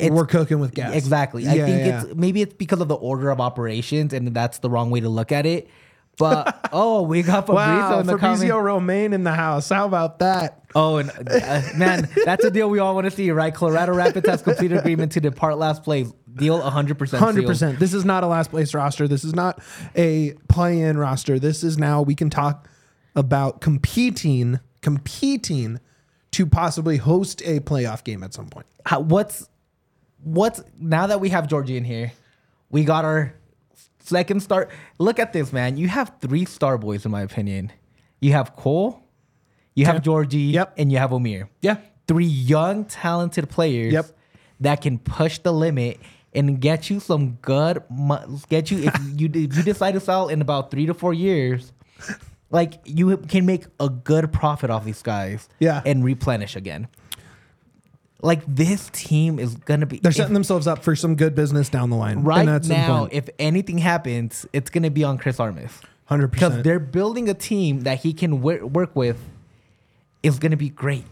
we're 0.00 0.24
cooking 0.26 0.60
with 0.60 0.72
gas. 0.74 0.94
Exactly. 0.94 1.46
I 1.46 1.52
think 1.52 1.86
yeah, 1.86 2.02
it's 2.04 2.14
maybe 2.14 2.40
it's 2.40 2.54
because 2.54 2.80
of 2.80 2.88
the 2.88 2.94
order 2.96 3.30
of 3.30 3.38
operations, 3.40 4.14
and 4.14 4.26
that's 4.28 4.58
the 4.60 4.70
wrong 4.70 4.88
way 4.90 5.00
to 5.00 5.10
look 5.10 5.30
at 5.30 5.44
it. 5.44 5.68
But 6.16 6.68
oh, 6.72 7.02
we 7.02 7.22
got 7.22 7.46
Fabrizio 7.46 7.74
Wow, 7.74 8.00
in 8.00 8.06
the 8.06 8.12
Fabrizio 8.12 8.48
comment. 8.50 8.66
Romaine 8.66 9.12
in 9.12 9.24
the 9.24 9.32
house. 9.32 9.68
How 9.68 9.86
about 9.86 10.20
that? 10.20 10.62
Oh, 10.74 10.96
and 10.96 11.10
uh, 11.10 11.62
man, 11.76 12.08
that's 12.24 12.44
a 12.44 12.50
deal 12.50 12.68
we 12.68 12.78
all 12.78 12.94
want 12.94 13.04
to 13.04 13.10
see, 13.10 13.30
right? 13.30 13.54
Colorado 13.54 13.94
Rapids 13.94 14.28
has 14.28 14.42
completed 14.42 14.78
agreement 14.78 15.12
to 15.12 15.20
depart 15.20 15.58
last 15.58 15.84
place. 15.84 16.12
Deal 16.34 16.58
100 16.58 16.98
percent. 16.98 17.22
Hundred 17.22 17.46
percent. 17.46 17.78
This 17.78 17.94
is 17.94 18.04
not 18.04 18.24
a 18.24 18.26
last 18.26 18.50
place 18.50 18.74
roster. 18.74 19.06
This 19.06 19.22
is 19.24 19.34
not 19.34 19.60
a 19.94 20.32
play-in 20.48 20.98
roster. 20.98 21.38
This 21.38 21.62
is 21.62 21.78
now 21.78 22.02
we 22.02 22.16
can 22.16 22.28
talk 22.28 22.68
about 23.14 23.60
competing, 23.60 24.58
competing 24.80 25.78
to 26.32 26.46
possibly 26.46 26.96
host 26.96 27.40
a 27.44 27.60
playoff 27.60 28.02
game 28.02 28.24
at 28.24 28.34
some 28.34 28.48
point. 28.48 28.66
How, 28.84 28.98
what's 28.98 29.48
what's 30.24 30.60
now 30.78 31.06
that 31.06 31.20
we 31.20 31.28
have 31.28 31.46
Georgie 31.46 31.76
in 31.76 31.84
here, 31.84 32.10
we 32.70 32.82
got 32.82 33.04
our 33.04 33.34
second 34.04 34.40
start. 34.40 34.70
Look 34.98 35.18
at 35.18 35.32
this, 35.32 35.52
man. 35.52 35.76
You 35.76 35.88
have 35.88 36.12
three 36.20 36.44
star 36.44 36.78
boys, 36.78 37.04
in 37.04 37.10
my 37.10 37.22
opinion. 37.22 37.72
You 38.20 38.32
have 38.32 38.54
Cole, 38.56 39.02
you 39.74 39.86
have 39.86 39.96
Okay. 39.96 40.04
Georgie, 40.04 40.38
Yep. 40.54 40.74
and 40.78 40.92
you 40.92 40.98
have 40.98 41.10
Omir. 41.10 41.48
Yeah. 41.62 41.76
Three 42.06 42.26
young, 42.26 42.84
talented 42.84 43.48
players 43.50 43.92
Yep. 43.92 44.06
that 44.60 44.80
can 44.82 44.98
push 44.98 45.38
the 45.38 45.52
limit 45.52 45.98
and 46.34 46.60
get 46.60 46.90
you 46.90 47.00
some 47.00 47.32
good. 47.42 47.82
Get 48.48 48.70
you 48.70 48.78
if 48.78 48.94
you 49.16 49.28
if 49.32 49.56
you 49.56 49.62
decide 49.62 49.92
to 49.92 50.00
sell 50.00 50.28
in 50.28 50.40
about 50.40 50.70
three 50.70 50.86
to 50.86 50.94
four 50.94 51.14
years. 51.14 51.72
Like 52.50 52.74
you 52.84 53.16
can 53.16 53.46
make 53.46 53.64
a 53.80 53.88
good 53.88 54.32
profit 54.32 54.70
off 54.70 54.84
these 54.84 55.02
guys, 55.02 55.48
Yeah. 55.58 55.82
and 55.84 56.04
replenish 56.04 56.54
again. 56.56 56.86
Like 58.24 58.42
this 58.46 58.88
team 58.92 59.38
is 59.38 59.54
gonna 59.54 59.86
be 59.86 59.98
They're 59.98 60.08
if- 60.10 60.16
setting 60.16 60.34
themselves 60.34 60.66
up 60.66 60.82
for 60.82 60.96
some 60.96 61.14
good 61.14 61.34
business 61.34 61.68
down 61.68 61.90
the 61.90 61.96
line. 61.96 62.22
right 62.24 62.40
and 62.40 62.48
that's 62.48 62.66
now. 62.68 63.04
important. 63.04 63.12
If 63.12 63.28
anything 63.38 63.78
happens, 63.78 64.46
it's 64.52 64.70
gonna 64.70 64.90
be 64.90 65.04
on 65.04 65.18
Chris 65.18 65.38
Armas 65.38 65.72
Hundred 66.06 66.32
percent. 66.32 66.52
because 66.52 66.64
they're 66.64 66.78
building 66.80 67.28
a 67.28 67.34
team 67.34 67.80
that 67.82 67.98
he 68.00 68.12
can 68.14 68.40
wor- 68.40 68.64
work 68.66 68.96
with. 68.96 69.18
Is 70.22 70.38
gonna 70.38 70.56
be 70.56 70.70
great. 70.70 71.04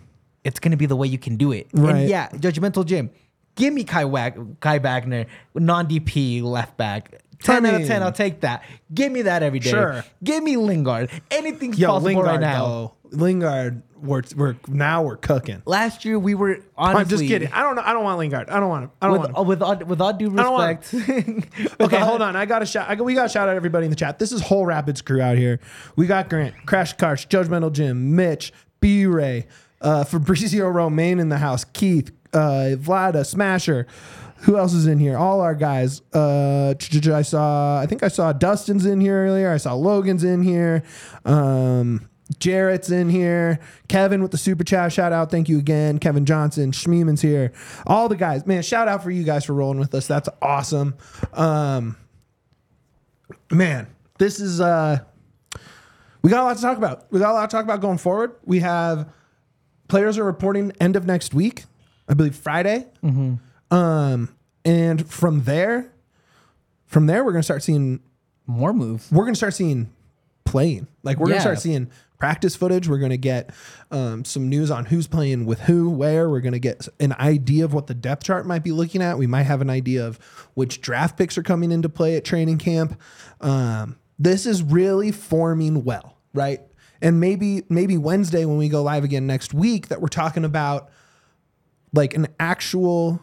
It's 0.42 0.59
gonna 0.59 0.78
be 0.78 0.87
the 0.87 0.97
way 0.97 1.07
you 1.07 1.19
can 1.19 1.37
do 1.37 1.52
it. 1.52 1.69
Right. 1.75 1.95
And 1.97 2.09
yeah, 2.09 2.28
judgmental 2.31 2.85
Jim. 2.87 3.11
Give 3.57 3.75
me 3.75 3.85
Kai, 3.85 4.07
Wag- 4.07 4.59
Kai 4.61 4.78
Wagner, 4.78 5.26
non 5.54 5.87
DP 5.87 6.40
left 6.42 6.78
back. 6.78 7.21
10 7.42 7.66
I 7.66 7.69
out 7.75 7.81
of 7.83 7.87
10, 7.87 8.02
I'll 8.02 8.12
take 8.12 8.40
that. 8.40 8.62
Give 8.95 9.12
me 9.12 9.23
that 9.23 9.42
every 9.42 9.59
day. 9.59 9.69
Sure. 9.71 10.04
Give 10.25 10.42
me 10.42 10.57
Lingard. 10.57 11.11
Anything's 11.31 11.78
Yo, 11.78 11.88
possible 11.88 12.07
Lingard 12.07 12.26
right 12.26 12.40
now. 12.40 12.66
though. 12.66 12.95
Lingard, 13.12 13.83
we're, 14.02 14.23
we're 14.37 14.57
now 14.69 15.02
we're 15.02 15.16
cooking. 15.16 15.62
Last 15.64 16.04
year 16.04 16.19
we 16.19 16.35
were 16.35 16.59
honestly 16.76 17.00
I'm 17.02 17.09
just 17.09 17.25
kidding. 17.25 17.52
I 17.52 17.62
don't 17.62 17.76
know. 17.76 17.83
I 17.85 17.92
don't 17.92 18.04
want 18.04 18.19
Lingard. 18.19 18.50
I 18.50 18.59
don't 18.59 18.69
want 18.69 18.85
him. 18.85 18.90
I 19.00 19.07
don't 19.07 19.12
with 19.12 19.21
want 19.33 19.38
him. 19.38 19.47
with 19.47 19.62
all, 19.62 19.76
with 19.76 20.00
all 20.00 20.12
due 20.12 20.33
I 20.33 20.42
don't 20.42 20.52
want 20.52 20.92
respect. 20.92 21.81
Okay, 21.81 21.99
hold 21.99 22.23
on. 22.23 22.35
I 22.35 22.47
got 22.47 22.62
a 22.62 22.66
shout. 22.66 22.88
I, 22.88 22.95
got- 22.95 23.04
we 23.04 23.14
got 23.14 23.25
to 23.25 23.28
shout 23.28 23.49
out 23.49 23.57
everybody 23.57 23.85
in 23.85 23.90
the 23.90 23.97
chat. 23.97 24.19
This 24.19 24.33
is 24.33 24.40
whole 24.40 24.66
Rapids 24.66 25.02
crew 25.02 25.21
out 25.21 25.37
here. 25.37 25.61
We 25.97 26.07
got 26.07 26.28
Grant, 26.28 26.54
Crash 26.66 26.97
Karsh, 26.97 27.28
Judgmental 27.28 27.73
Jim, 27.73 28.16
Mitch, 28.16 28.52
B 28.81 29.07
Ray, 29.07 29.47
uh, 29.81 30.04
Fabrizio 30.04 30.69
Romaine 30.69 31.19
in 31.21 31.28
the 31.28 31.38
house, 31.38 31.64
Keith, 31.64 32.11
uh, 32.33 32.75
Vlada, 32.76 33.25
Smasher. 33.26 33.87
Who 34.42 34.57
else 34.57 34.73
is 34.73 34.88
in 34.88 34.99
here? 34.99 35.16
All 35.16 35.40
our 35.40 35.54
guys. 35.54 36.02
Uh, 36.12 36.75
I 37.12 37.23
saw. 37.23 37.78
I 37.78 37.87
think 37.87 38.02
I 38.02 38.09
saw 38.09 38.33
Dustin's 38.33 38.87
in 38.87 39.00
here 39.00 39.25
earlier. 39.25 39.52
I 39.52 39.57
saw 39.59 39.75
Logan's 39.75 40.25
in 40.25 40.42
here. 40.42 40.83
Um, 41.25 42.09
Jarrett's 42.38 42.90
in 42.90 43.08
here. 43.08 43.58
Kevin 43.88 44.22
with 44.22 44.30
the 44.30 44.38
super 44.38 44.64
chat. 44.64 44.92
Shout 44.92 45.12
out. 45.12 45.30
Thank 45.30 45.48
you 45.48 45.58
again. 45.58 45.98
Kevin 45.98 46.24
Johnson. 46.24 46.72
Schmeeman's 46.72 47.20
here. 47.22 47.52
All 47.86 48.08
the 48.08 48.16
guys. 48.16 48.46
Man, 48.46 48.62
shout 48.62 48.88
out 48.88 49.02
for 49.02 49.10
you 49.10 49.24
guys 49.24 49.44
for 49.44 49.54
rolling 49.54 49.78
with 49.78 49.94
us. 49.94 50.06
That's 50.06 50.28
awesome. 50.40 50.94
Um, 51.32 51.96
man, 53.50 53.86
this 54.18 54.40
is 54.40 54.60
uh 54.60 54.98
we 56.22 56.30
got 56.30 56.42
a 56.42 56.44
lot 56.44 56.56
to 56.56 56.62
talk 56.62 56.78
about. 56.78 57.10
We 57.10 57.18
got 57.18 57.30
a 57.32 57.34
lot 57.34 57.50
to 57.50 57.56
talk 57.56 57.64
about 57.64 57.80
going 57.80 57.98
forward. 57.98 58.32
We 58.44 58.60
have 58.60 59.08
players 59.88 60.18
are 60.18 60.24
reporting 60.24 60.72
end 60.80 60.94
of 60.96 61.04
next 61.06 61.34
week, 61.34 61.64
I 62.08 62.14
believe 62.14 62.36
Friday. 62.36 62.86
Um, 63.70 64.28
and 64.64 65.08
from 65.10 65.42
there, 65.44 65.90
from 66.86 67.06
there, 67.06 67.24
we're 67.24 67.32
gonna 67.32 67.42
start 67.42 67.62
seeing 67.64 68.00
More 68.46 68.72
moves. 68.72 69.10
we're 69.10 69.24
gonna 69.24 69.34
start 69.34 69.54
seeing 69.54 69.90
playing. 70.52 70.87
Like 71.02 71.18
we're 71.18 71.28
gonna 71.28 71.40
start 71.40 71.59
seeing 71.59 71.90
practice 72.18 72.54
footage. 72.54 72.87
We're 72.87 72.99
gonna 72.99 73.16
get 73.16 73.50
um, 73.90 74.25
some 74.25 74.49
news 74.49 74.71
on 74.71 74.85
who's 74.85 75.09
playing 75.09 75.47
with 75.47 75.62
who, 75.62 75.90
where. 75.90 76.28
We're 76.28 76.42
gonna 76.42 76.59
get 76.59 76.87
an 77.00 77.14
idea 77.14 77.64
of 77.64 77.73
what 77.73 77.88
the 77.88 77.94
depth 77.94 78.25
chart 78.25 78.47
might 78.47 78.62
be 78.62 78.71
looking 78.71 79.02
at. 79.02 79.18
We 79.18 79.26
might 79.26 79.44
have 79.44 79.62
an 79.62 79.71
idea 79.71 80.06
of 80.06 80.18
which 80.54 80.82
draft 80.82 81.16
picks 81.16 81.37
are 81.38 81.42
coming 81.42 81.73
into 81.73 81.88
play 81.88 82.16
at 82.16 82.25
training 82.25 82.59
camp. 82.59 83.00
Um, 83.40 83.97
this 84.18 84.47
is 84.47 84.62
really 84.62 85.11
forming 85.11 85.85
well, 85.85 86.18
right? 86.35 86.61
And 87.00 87.18
maybe 87.18 87.64
maybe 87.71 87.97
Wednesday 87.97 88.44
when 88.44 88.59
we 88.59 88.68
go 88.68 88.82
live 88.82 89.04
again 89.04 89.26
next 89.26 89.54
week 89.54 89.88
that 89.88 90.00
we're 90.00 90.09
talking 90.09 90.44
about 90.44 90.90
like 91.94 92.14
an 92.14 92.28
actual 92.38 93.21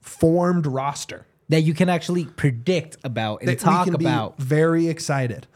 formed 0.00 0.66
roster 0.66 1.26
that 1.48 1.62
you 1.62 1.74
can 1.74 1.88
actually 1.88 2.24
predict 2.24 2.96
about 3.04 3.40
and 3.40 3.48
that 3.48 3.58
talk 3.58 3.88
about. 3.88 4.38
be 4.38 4.44
very 4.44 4.88
excited. 4.88 5.46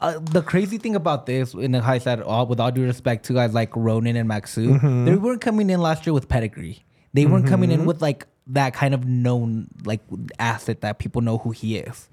Uh, 0.00 0.18
the 0.20 0.42
crazy 0.42 0.78
thing 0.78 0.94
about 0.94 1.26
this, 1.26 1.54
in 1.54 1.72
the 1.72 1.80
high 1.80 1.98
side, 1.98 2.20
all 2.20 2.46
with 2.46 2.60
all 2.60 2.70
due 2.70 2.84
respect 2.84 3.24
to 3.26 3.32
guys 3.32 3.52
like 3.52 3.74
Ronan 3.74 4.14
and 4.16 4.28
Maxsø, 4.30 4.78
Mm-hmm. 4.78 5.04
they 5.06 5.16
weren't 5.16 5.40
coming 5.40 5.70
in 5.70 5.80
last 5.80 6.06
year 6.06 6.12
with 6.14 6.28
pedigree. 6.28 6.84
They 7.14 7.26
weren't 7.26 7.46
coming 7.48 7.70
in 7.72 7.84
with 7.84 8.00
like 8.00 8.26
that 8.48 8.74
kind 8.74 8.94
of 8.94 9.04
known 9.06 9.68
like 9.84 10.00
asset 10.38 10.82
that 10.82 10.98
people 10.98 11.20
know 11.22 11.38
who 11.38 11.50
he 11.50 11.78
is. 11.78 12.08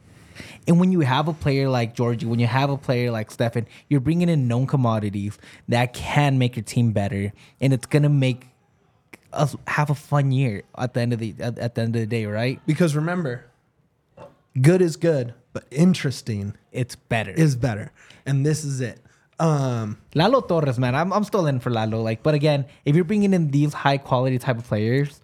And 0.67 0.79
when 0.79 0.91
you 0.91 1.01
have 1.01 1.27
a 1.27 1.33
player 1.33 1.69
like 1.69 1.93
Georgie, 1.95 2.25
when 2.25 2.39
you 2.39 2.47
have 2.47 2.69
a 2.69 2.77
player 2.77 3.11
like 3.11 3.29
Steffen, 3.29 3.65
you're 3.87 3.99
bringing 4.01 4.29
in 4.29 4.47
known 4.47 4.65
commodities 4.67 5.37
that 5.69 5.93
can 5.93 6.37
make 6.39 6.55
your 6.55 6.63
team 6.63 6.91
better, 6.91 7.31
and 7.61 7.71
it's 7.71 7.85
gonna 7.85 8.09
make 8.09 8.47
us 9.31 9.55
have 9.67 9.89
a 9.89 9.95
fun 9.95 10.31
year 10.31 10.63
at 10.77 10.93
the 10.93 11.01
end 11.01 11.13
of 11.13 11.19
the 11.19 11.35
at, 11.39 11.57
at 11.59 11.75
the 11.75 11.81
end 11.81 11.95
of 11.95 12.01
the 12.01 12.07
day, 12.07 12.25
right? 12.25 12.59
Because 12.65 12.95
remember, 12.95 13.45
good 14.59 14.81
is 14.81 14.95
good, 14.97 15.33
but 15.55 15.63
interesting 15.71 16.53
It's 16.73 16.95
better. 16.95 17.31
is 17.31 17.55
better. 17.55 17.91
And 18.27 18.45
this 18.45 18.63
is 18.65 18.81
it. 18.81 18.99
Um, 19.39 19.97
Lalo 20.13 20.41
Torres, 20.41 20.77
man, 20.77 20.93
I'm, 20.95 21.11
I'm 21.13 21.23
still 21.23 21.47
in 21.47 21.59
for 21.59 21.69
Lalo. 21.69 22.01
Like, 22.01 22.21
but 22.23 22.33
again, 22.35 22.65
if 22.85 22.95
you're 22.95 23.05
bringing 23.05 23.33
in 23.33 23.51
these 23.51 23.73
high 23.73 23.97
quality 23.97 24.37
type 24.37 24.57
of 24.57 24.65
players, 24.65 25.21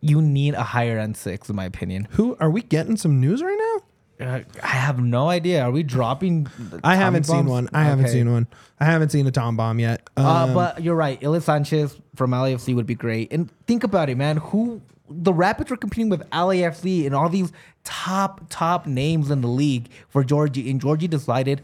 you 0.00 0.22
need 0.22 0.54
a 0.54 0.62
higher 0.62 0.98
end 0.98 1.16
six, 1.16 1.48
in 1.50 1.56
my 1.56 1.64
opinion. 1.64 2.06
who 2.12 2.36
are 2.40 2.50
we 2.50 2.62
getting 2.62 2.96
some 2.96 3.20
news 3.20 3.42
right 3.42 3.58
now? 3.66 3.82
Uh, 4.26 4.40
I 4.62 4.68
have 4.68 4.98
no 4.98 5.28
idea. 5.28 5.62
Are 5.62 5.70
we 5.70 5.82
dropping? 5.82 6.46
I 6.82 6.94
Tommy 6.94 6.96
haven't 6.96 7.24
seen 7.24 7.36
bombs? 7.36 7.50
one. 7.50 7.68
I 7.74 7.84
haven't 7.84 8.04
Okay. 8.06 8.14
seen 8.14 8.32
one. 8.32 8.46
I 8.80 8.84
haven't 8.86 9.10
seen 9.10 9.26
a 9.26 9.30
Tom 9.30 9.56
bomb 9.56 9.78
yet. 9.78 10.08
Um, 10.16 10.26
Uh, 10.26 10.54
but 10.54 10.82
you're 10.82 10.94
right. 10.96 11.22
Ilie 11.22 11.40
Sanchez 11.40 11.98
from 12.14 12.30
LAFC 12.30 12.74
would 12.74 12.86
be 12.86 12.94
great. 12.94 13.30
And 13.32 13.50
think 13.66 13.84
about 13.84 14.08
it, 14.08 14.16
man. 14.16 14.38
Who 14.38 14.80
the 15.08 15.32
Rapids 15.32 15.70
were 15.70 15.76
competing 15.76 16.08
with 16.08 16.28
LAFC 16.30 17.06
and 17.06 17.14
all 17.14 17.28
these 17.28 17.52
top 17.84 18.42
top 18.50 18.86
names 18.86 19.30
in 19.30 19.40
the 19.40 19.48
league 19.48 19.88
for 20.08 20.24
Georgie, 20.24 20.70
and 20.70 20.80
Georgie 20.80 21.08
decided 21.08 21.62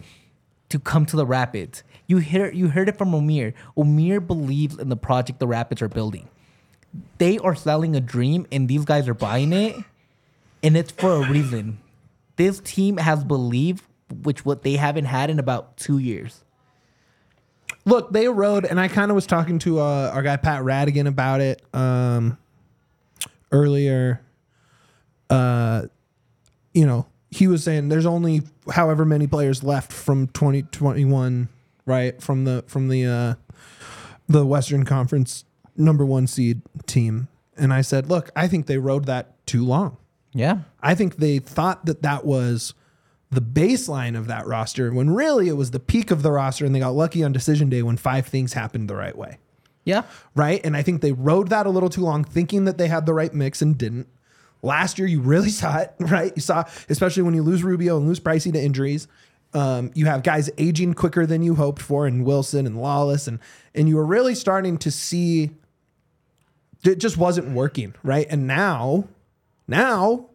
to 0.68 0.78
come 0.78 1.04
to 1.06 1.16
the 1.16 1.26
Rapids. 1.26 1.82
You 2.06 2.18
hear 2.18 2.50
you 2.52 2.68
heard 2.68 2.88
it 2.88 2.96
from 2.96 3.12
Omir. 3.12 3.54
Omir 3.76 4.24
believes 4.26 4.78
in 4.78 4.88
the 4.88 4.96
project 4.96 5.38
the 5.38 5.46
Rapids 5.46 5.82
are 5.82 5.88
building. 5.88 6.28
They 7.18 7.38
are 7.38 7.54
selling 7.54 7.96
a 7.96 8.00
dream, 8.00 8.46
and 8.52 8.68
these 8.68 8.84
guys 8.84 9.08
are 9.08 9.14
buying 9.14 9.52
it, 9.52 9.76
and 10.62 10.76
it's 10.76 10.90
for 10.92 11.12
a 11.12 11.28
reason. 11.28 11.78
This 12.36 12.60
team 12.60 12.96
has 12.98 13.24
believed, 13.24 13.84
which 14.22 14.44
what 14.44 14.62
they 14.62 14.76
haven't 14.76 15.06
had 15.06 15.30
in 15.30 15.38
about 15.38 15.76
two 15.76 15.98
years. 15.98 16.44
look, 17.84 18.12
they 18.12 18.28
rode, 18.28 18.64
and 18.64 18.78
I 18.78 18.88
kind 18.88 19.10
of 19.10 19.14
was 19.14 19.26
talking 19.26 19.58
to 19.60 19.80
uh, 19.80 20.10
our 20.14 20.22
guy 20.22 20.36
Pat 20.36 20.62
Radigan 20.62 21.08
about 21.08 21.40
it 21.40 21.62
um, 21.74 22.38
earlier. 23.52 24.20
Uh, 25.30 25.82
you 26.74 26.86
know, 26.86 27.06
he 27.30 27.46
was 27.46 27.62
saying 27.64 27.88
there's 27.88 28.06
only 28.06 28.42
however 28.70 29.04
many 29.04 29.26
players 29.26 29.62
left 29.62 29.92
from 29.92 30.26
2021, 30.28 31.48
right? 31.86 32.20
From 32.20 32.44
the 32.44 32.64
from 32.66 32.88
the 32.88 33.06
uh, 33.06 33.34
the 34.28 34.44
Western 34.44 34.84
Conference 34.84 35.44
number 35.76 36.04
one 36.04 36.26
seed 36.26 36.62
team, 36.86 37.28
and 37.56 37.72
I 37.72 37.82
said, 37.82 38.08
look, 38.08 38.30
I 38.36 38.48
think 38.48 38.66
they 38.66 38.78
rode 38.78 39.06
that 39.06 39.46
too 39.46 39.64
long. 39.64 39.96
Yeah. 40.32 40.60
I 40.80 40.94
think 40.94 41.16
they 41.16 41.38
thought 41.38 41.86
that 41.86 42.02
that 42.02 42.24
was 42.24 42.74
the 43.30 43.40
baseline 43.40 44.16
of 44.16 44.26
that 44.26 44.46
roster 44.46 44.92
when 44.92 45.10
really 45.10 45.48
it 45.48 45.56
was 45.56 45.70
the 45.70 45.80
peak 45.80 46.10
of 46.10 46.22
the 46.22 46.30
roster 46.30 46.66
and 46.66 46.74
they 46.74 46.80
got 46.80 46.90
lucky 46.90 47.24
on 47.24 47.32
decision 47.32 47.70
day 47.70 47.82
when 47.82 47.96
five 47.96 48.26
things 48.26 48.52
happened 48.52 48.88
the 48.88 48.94
right 48.94 49.16
way. 49.16 49.38
Yeah. 49.84 50.02
Right. 50.34 50.60
And 50.64 50.76
I 50.76 50.82
think 50.82 51.00
they 51.00 51.12
rode 51.12 51.48
that 51.48 51.66
a 51.66 51.70
little 51.70 51.88
too 51.88 52.02
long 52.02 52.24
thinking 52.24 52.64
that 52.66 52.78
they 52.78 52.88
had 52.88 53.06
the 53.06 53.14
right 53.14 53.32
mix 53.32 53.62
and 53.62 53.76
didn't. 53.76 54.08
Last 54.62 54.98
year, 54.98 55.08
you 55.08 55.20
really 55.20 55.50
saw 55.62 55.78
it, 55.78 55.92
right? 55.98 56.32
You 56.34 56.42
saw, 56.42 56.64
especially 56.88 57.24
when 57.24 57.34
you 57.34 57.42
lose 57.42 57.64
Rubio 57.64 57.96
and 57.96 58.06
lose 58.06 58.20
Pricey 58.20 58.52
to 58.52 58.60
injuries. 58.60 59.08
Um, 59.54 59.90
you 59.94 60.06
have 60.06 60.22
guys 60.22 60.48
aging 60.56 60.94
quicker 60.94 61.26
than 61.26 61.42
you 61.42 61.56
hoped 61.56 61.82
for, 61.82 62.06
and 62.06 62.24
Wilson 62.24 62.66
and 62.66 62.80
Lawless, 62.80 63.26
and 63.26 63.38
and 63.74 63.86
you 63.86 63.96
were 63.96 64.06
really 64.06 64.34
starting 64.34 64.78
to 64.78 64.90
see 64.90 65.50
it 66.84 66.98
just 66.98 67.16
wasn't 67.16 67.50
working, 67.50 67.94
right? 68.02 68.26
And 68.30 68.46
now, 68.46 69.04
now 69.68 70.30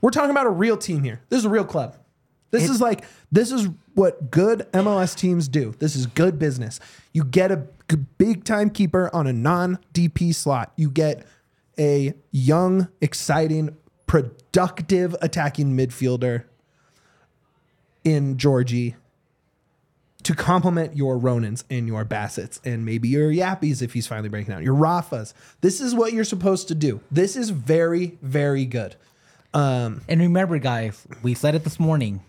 we're 0.00 0.10
talking 0.10 0.30
about 0.30 0.46
a 0.46 0.50
real 0.50 0.76
team 0.76 1.02
here. 1.02 1.20
This 1.28 1.40
is 1.40 1.44
a 1.44 1.50
real 1.50 1.64
club. 1.64 1.96
This 2.60 2.70
is 2.70 2.80
like 2.80 3.04
this 3.30 3.52
is 3.52 3.68
what 3.94 4.30
good 4.30 4.66
MLS 4.72 5.16
teams 5.16 5.48
do. 5.48 5.74
This 5.78 5.96
is 5.96 6.06
good 6.06 6.38
business. 6.38 6.80
You 7.12 7.24
get 7.24 7.50
a 7.50 7.66
big 8.18 8.44
time 8.44 8.70
keeper 8.70 9.10
on 9.14 9.26
a 9.26 9.32
non 9.32 9.78
DP 9.94 10.34
slot. 10.34 10.72
You 10.76 10.90
get 10.90 11.26
a 11.78 12.14
young, 12.30 12.88
exciting, 13.00 13.76
productive 14.06 15.14
attacking 15.20 15.76
midfielder 15.76 16.44
in 18.04 18.38
Georgie 18.38 18.96
to 20.22 20.34
complement 20.34 20.96
your 20.96 21.18
Ronans 21.18 21.62
and 21.70 21.86
your 21.86 22.04
Bassett's 22.04 22.60
and 22.64 22.84
maybe 22.84 23.08
your 23.08 23.30
Yapis 23.30 23.80
if 23.80 23.92
he's 23.92 24.06
finally 24.08 24.28
breaking 24.28 24.54
out, 24.54 24.62
your 24.62 24.74
Rafas. 24.74 25.34
This 25.60 25.80
is 25.80 25.94
what 25.94 26.12
you're 26.12 26.24
supposed 26.24 26.68
to 26.68 26.74
do. 26.74 27.00
This 27.12 27.36
is 27.36 27.50
very, 27.50 28.18
very 28.22 28.64
good. 28.64 28.96
Um, 29.54 30.02
And 30.08 30.20
remember, 30.20 30.58
guys, 30.58 31.06
we 31.22 31.34
said 31.34 31.54
it 31.54 31.64
this 31.64 31.78
morning. 31.78 32.22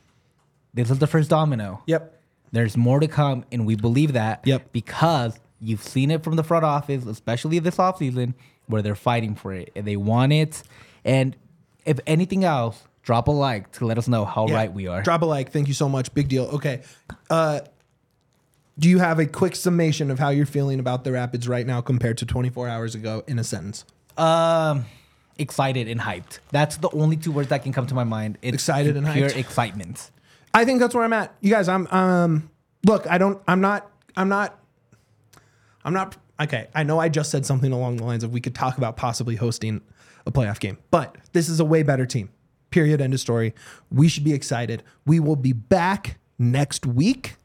This 0.73 0.89
is 0.91 0.99
the 0.99 1.07
first 1.07 1.29
domino. 1.29 1.81
yep. 1.87 2.13
There's 2.51 2.77
more 2.77 2.99
to 3.01 3.07
come, 3.09 3.43
and 3.51 3.65
we 3.65 3.75
believe 3.75 4.13
that. 4.13 4.41
Yep. 4.45 4.71
Because 4.71 5.37
you've 5.59 5.83
seen 5.83 6.11
it 6.11 6.23
from 6.23 6.37
the 6.37 6.43
front 6.43 6.63
office, 6.63 7.05
especially 7.05 7.59
this 7.59 7.75
offseason, 7.75 8.35
where 8.67 8.81
they're 8.81 8.95
fighting 8.95 9.35
for 9.35 9.51
it 9.53 9.71
and 9.75 9.85
they 9.85 9.97
want 9.97 10.31
it. 10.31 10.63
And 11.03 11.35
if 11.85 11.99
anything 12.07 12.43
else, 12.45 12.81
drop 13.03 13.27
a 13.27 13.31
like 13.31 13.71
to 13.73 13.85
let 13.85 13.97
us 13.97 14.07
know 14.07 14.23
how 14.23 14.47
Yeah. 14.47 14.55
right 14.55 14.73
we 14.73 14.87
are. 14.87 15.01
Drop 15.01 15.21
a 15.23 15.25
like. 15.25 15.51
Thank 15.51 15.67
you 15.67 15.73
so 15.73 15.89
much. 15.89 16.13
Big 16.13 16.29
deal. 16.29 16.45
Okay. 16.45 16.81
Uh, 17.29 17.59
do 18.79 18.87
you 18.87 18.99
have 18.99 19.19
a 19.19 19.25
quick 19.25 19.55
summation 19.55 20.09
of 20.11 20.19
how 20.19 20.29
you're 20.29 20.45
feeling 20.45 20.79
about 20.79 21.03
the 21.03 21.11
Rapids 21.11 21.47
right 21.49 21.65
now 21.65 21.81
compared 21.81 22.17
to 22.19 22.25
24 22.25 22.67
hours 22.69 22.93
ago 22.95 23.23
in 23.27 23.39
a 23.39 23.43
sentence? 23.43 23.83
Um, 24.17 24.85
excited 25.37 25.87
and 25.87 25.99
hyped. 26.01 26.39
That's 26.51 26.77
the 26.77 26.89
only 26.91 27.17
two 27.17 27.31
words 27.31 27.49
that 27.49 27.63
can 27.63 27.73
come 27.73 27.87
to 27.87 27.95
my 27.95 28.03
mind. 28.03 28.37
It's 28.41 28.53
Excited 28.55 28.95
and 28.95 29.05
pure 29.11 29.29
hyped. 29.29 29.37
excitement. 29.37 30.11
I 30.53 30.65
think 30.65 30.79
that's 30.79 30.95
where 30.95 31.03
I'm 31.03 31.13
at. 31.13 31.35
You 31.41 31.51
guys, 31.51 31.67
I'm 31.67 31.87
um 31.87 32.49
look, 32.85 33.07
I 33.07 33.17
don't 33.17 33.41
I'm 33.47 33.61
not 33.61 33.89
I'm 34.15 34.29
not 34.29 34.59
I'm 35.83 35.93
not 35.93 36.17
okay. 36.39 36.67
I 36.73 36.83
know 36.83 36.99
I 36.99 37.09
just 37.09 37.31
said 37.31 37.45
something 37.45 37.71
along 37.71 37.97
the 37.97 38.03
lines 38.03 38.23
of 38.23 38.31
we 38.33 38.41
could 38.41 38.55
talk 38.55 38.77
about 38.77 38.97
possibly 38.97 39.35
hosting 39.35 39.81
a 40.25 40.31
playoff 40.31 40.59
game, 40.59 40.77
but 40.91 41.15
this 41.33 41.49
is 41.49 41.59
a 41.59 41.65
way 41.65 41.83
better 41.83 42.05
team. 42.05 42.29
Period. 42.69 42.99
End 42.99 43.13
of 43.13 43.19
story. 43.19 43.53
We 43.91 44.09
should 44.09 44.25
be 44.25 44.33
excited. 44.33 44.83
We 45.05 45.19
will 45.19 45.37
be 45.37 45.53
back 45.53 46.17
next 46.37 46.85
week, 46.85 47.35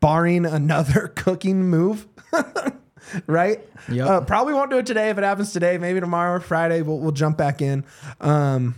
barring 0.00 0.44
another 0.44 1.08
cooking 1.14 1.64
move. 1.64 2.08
right? 3.26 3.60
Yep. 3.88 4.06
Uh, 4.06 4.20
probably 4.22 4.54
won't 4.54 4.70
do 4.70 4.78
it 4.78 4.86
today. 4.86 5.10
If 5.10 5.18
it 5.18 5.24
happens 5.24 5.52
today, 5.52 5.78
maybe 5.78 6.00
tomorrow 6.00 6.36
or 6.36 6.40
Friday, 6.40 6.82
we'll, 6.82 6.98
we'll 6.98 7.12
jump 7.12 7.36
back 7.36 7.62
in. 7.62 7.84
Um, 8.20 8.74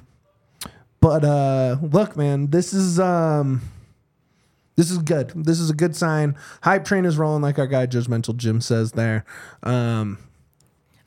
but 1.07 1.25
uh, 1.25 1.77
look, 1.83 2.17
man, 2.17 2.51
this 2.51 2.73
is 2.73 2.99
um, 2.99 3.63
this 4.75 4.91
is 4.91 4.99
good. 4.99 5.31
This 5.37 5.61
is 5.61 5.71
a 5.71 5.73
good 5.73 5.95
sign. 5.95 6.35
Hype 6.65 6.85
train 6.85 7.05
is 7.05 7.17
rolling, 7.17 7.43
like 7.43 7.61
our 7.61 7.69
guy 7.69 7.87
Judgmental 7.87 8.37
Jim 8.37 8.61
says 8.61 8.91
there. 8.91 9.25
Um, 9.63 10.19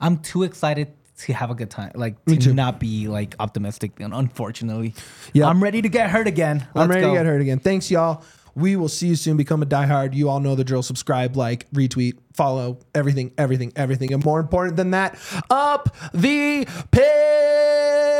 I'm 0.00 0.16
too 0.20 0.42
excited 0.42 0.88
to 1.18 1.34
have 1.34 1.50
a 1.50 1.54
good 1.54 1.68
time. 1.68 1.92
Like 1.96 2.24
to 2.24 2.36
too. 2.38 2.54
not 2.54 2.80
be 2.80 3.08
like 3.08 3.34
optimistic. 3.38 3.92
Unfortunately, 4.00 4.94
Yeah. 5.34 5.48
I'm 5.48 5.62
ready 5.62 5.82
to 5.82 5.90
get 5.90 6.08
hurt 6.08 6.26
again. 6.26 6.66
I'm 6.74 6.88
ready 6.88 7.02
go. 7.02 7.10
to 7.10 7.18
get 7.18 7.26
hurt 7.26 7.42
again. 7.42 7.58
Thanks, 7.58 7.90
y'all. 7.90 8.24
We 8.54 8.76
will 8.76 8.88
see 8.88 9.08
you 9.08 9.16
soon. 9.16 9.36
Become 9.36 9.62
a 9.62 9.66
diehard. 9.66 10.14
You 10.14 10.30
all 10.30 10.40
know 10.40 10.54
the 10.54 10.64
drill. 10.64 10.82
Subscribe, 10.82 11.36
like, 11.36 11.70
retweet, 11.72 12.14
follow, 12.32 12.78
everything, 12.94 13.32
everything, 13.36 13.70
everything. 13.76 14.14
And 14.14 14.24
more 14.24 14.40
important 14.40 14.76
than 14.76 14.92
that, 14.92 15.18
up 15.50 15.94
the 16.14 16.66
pids. 16.90 18.19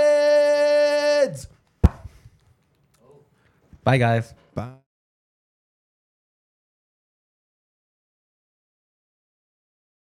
Bye, 3.85 3.99
guys. 3.99 4.35
Bye. 4.55 4.90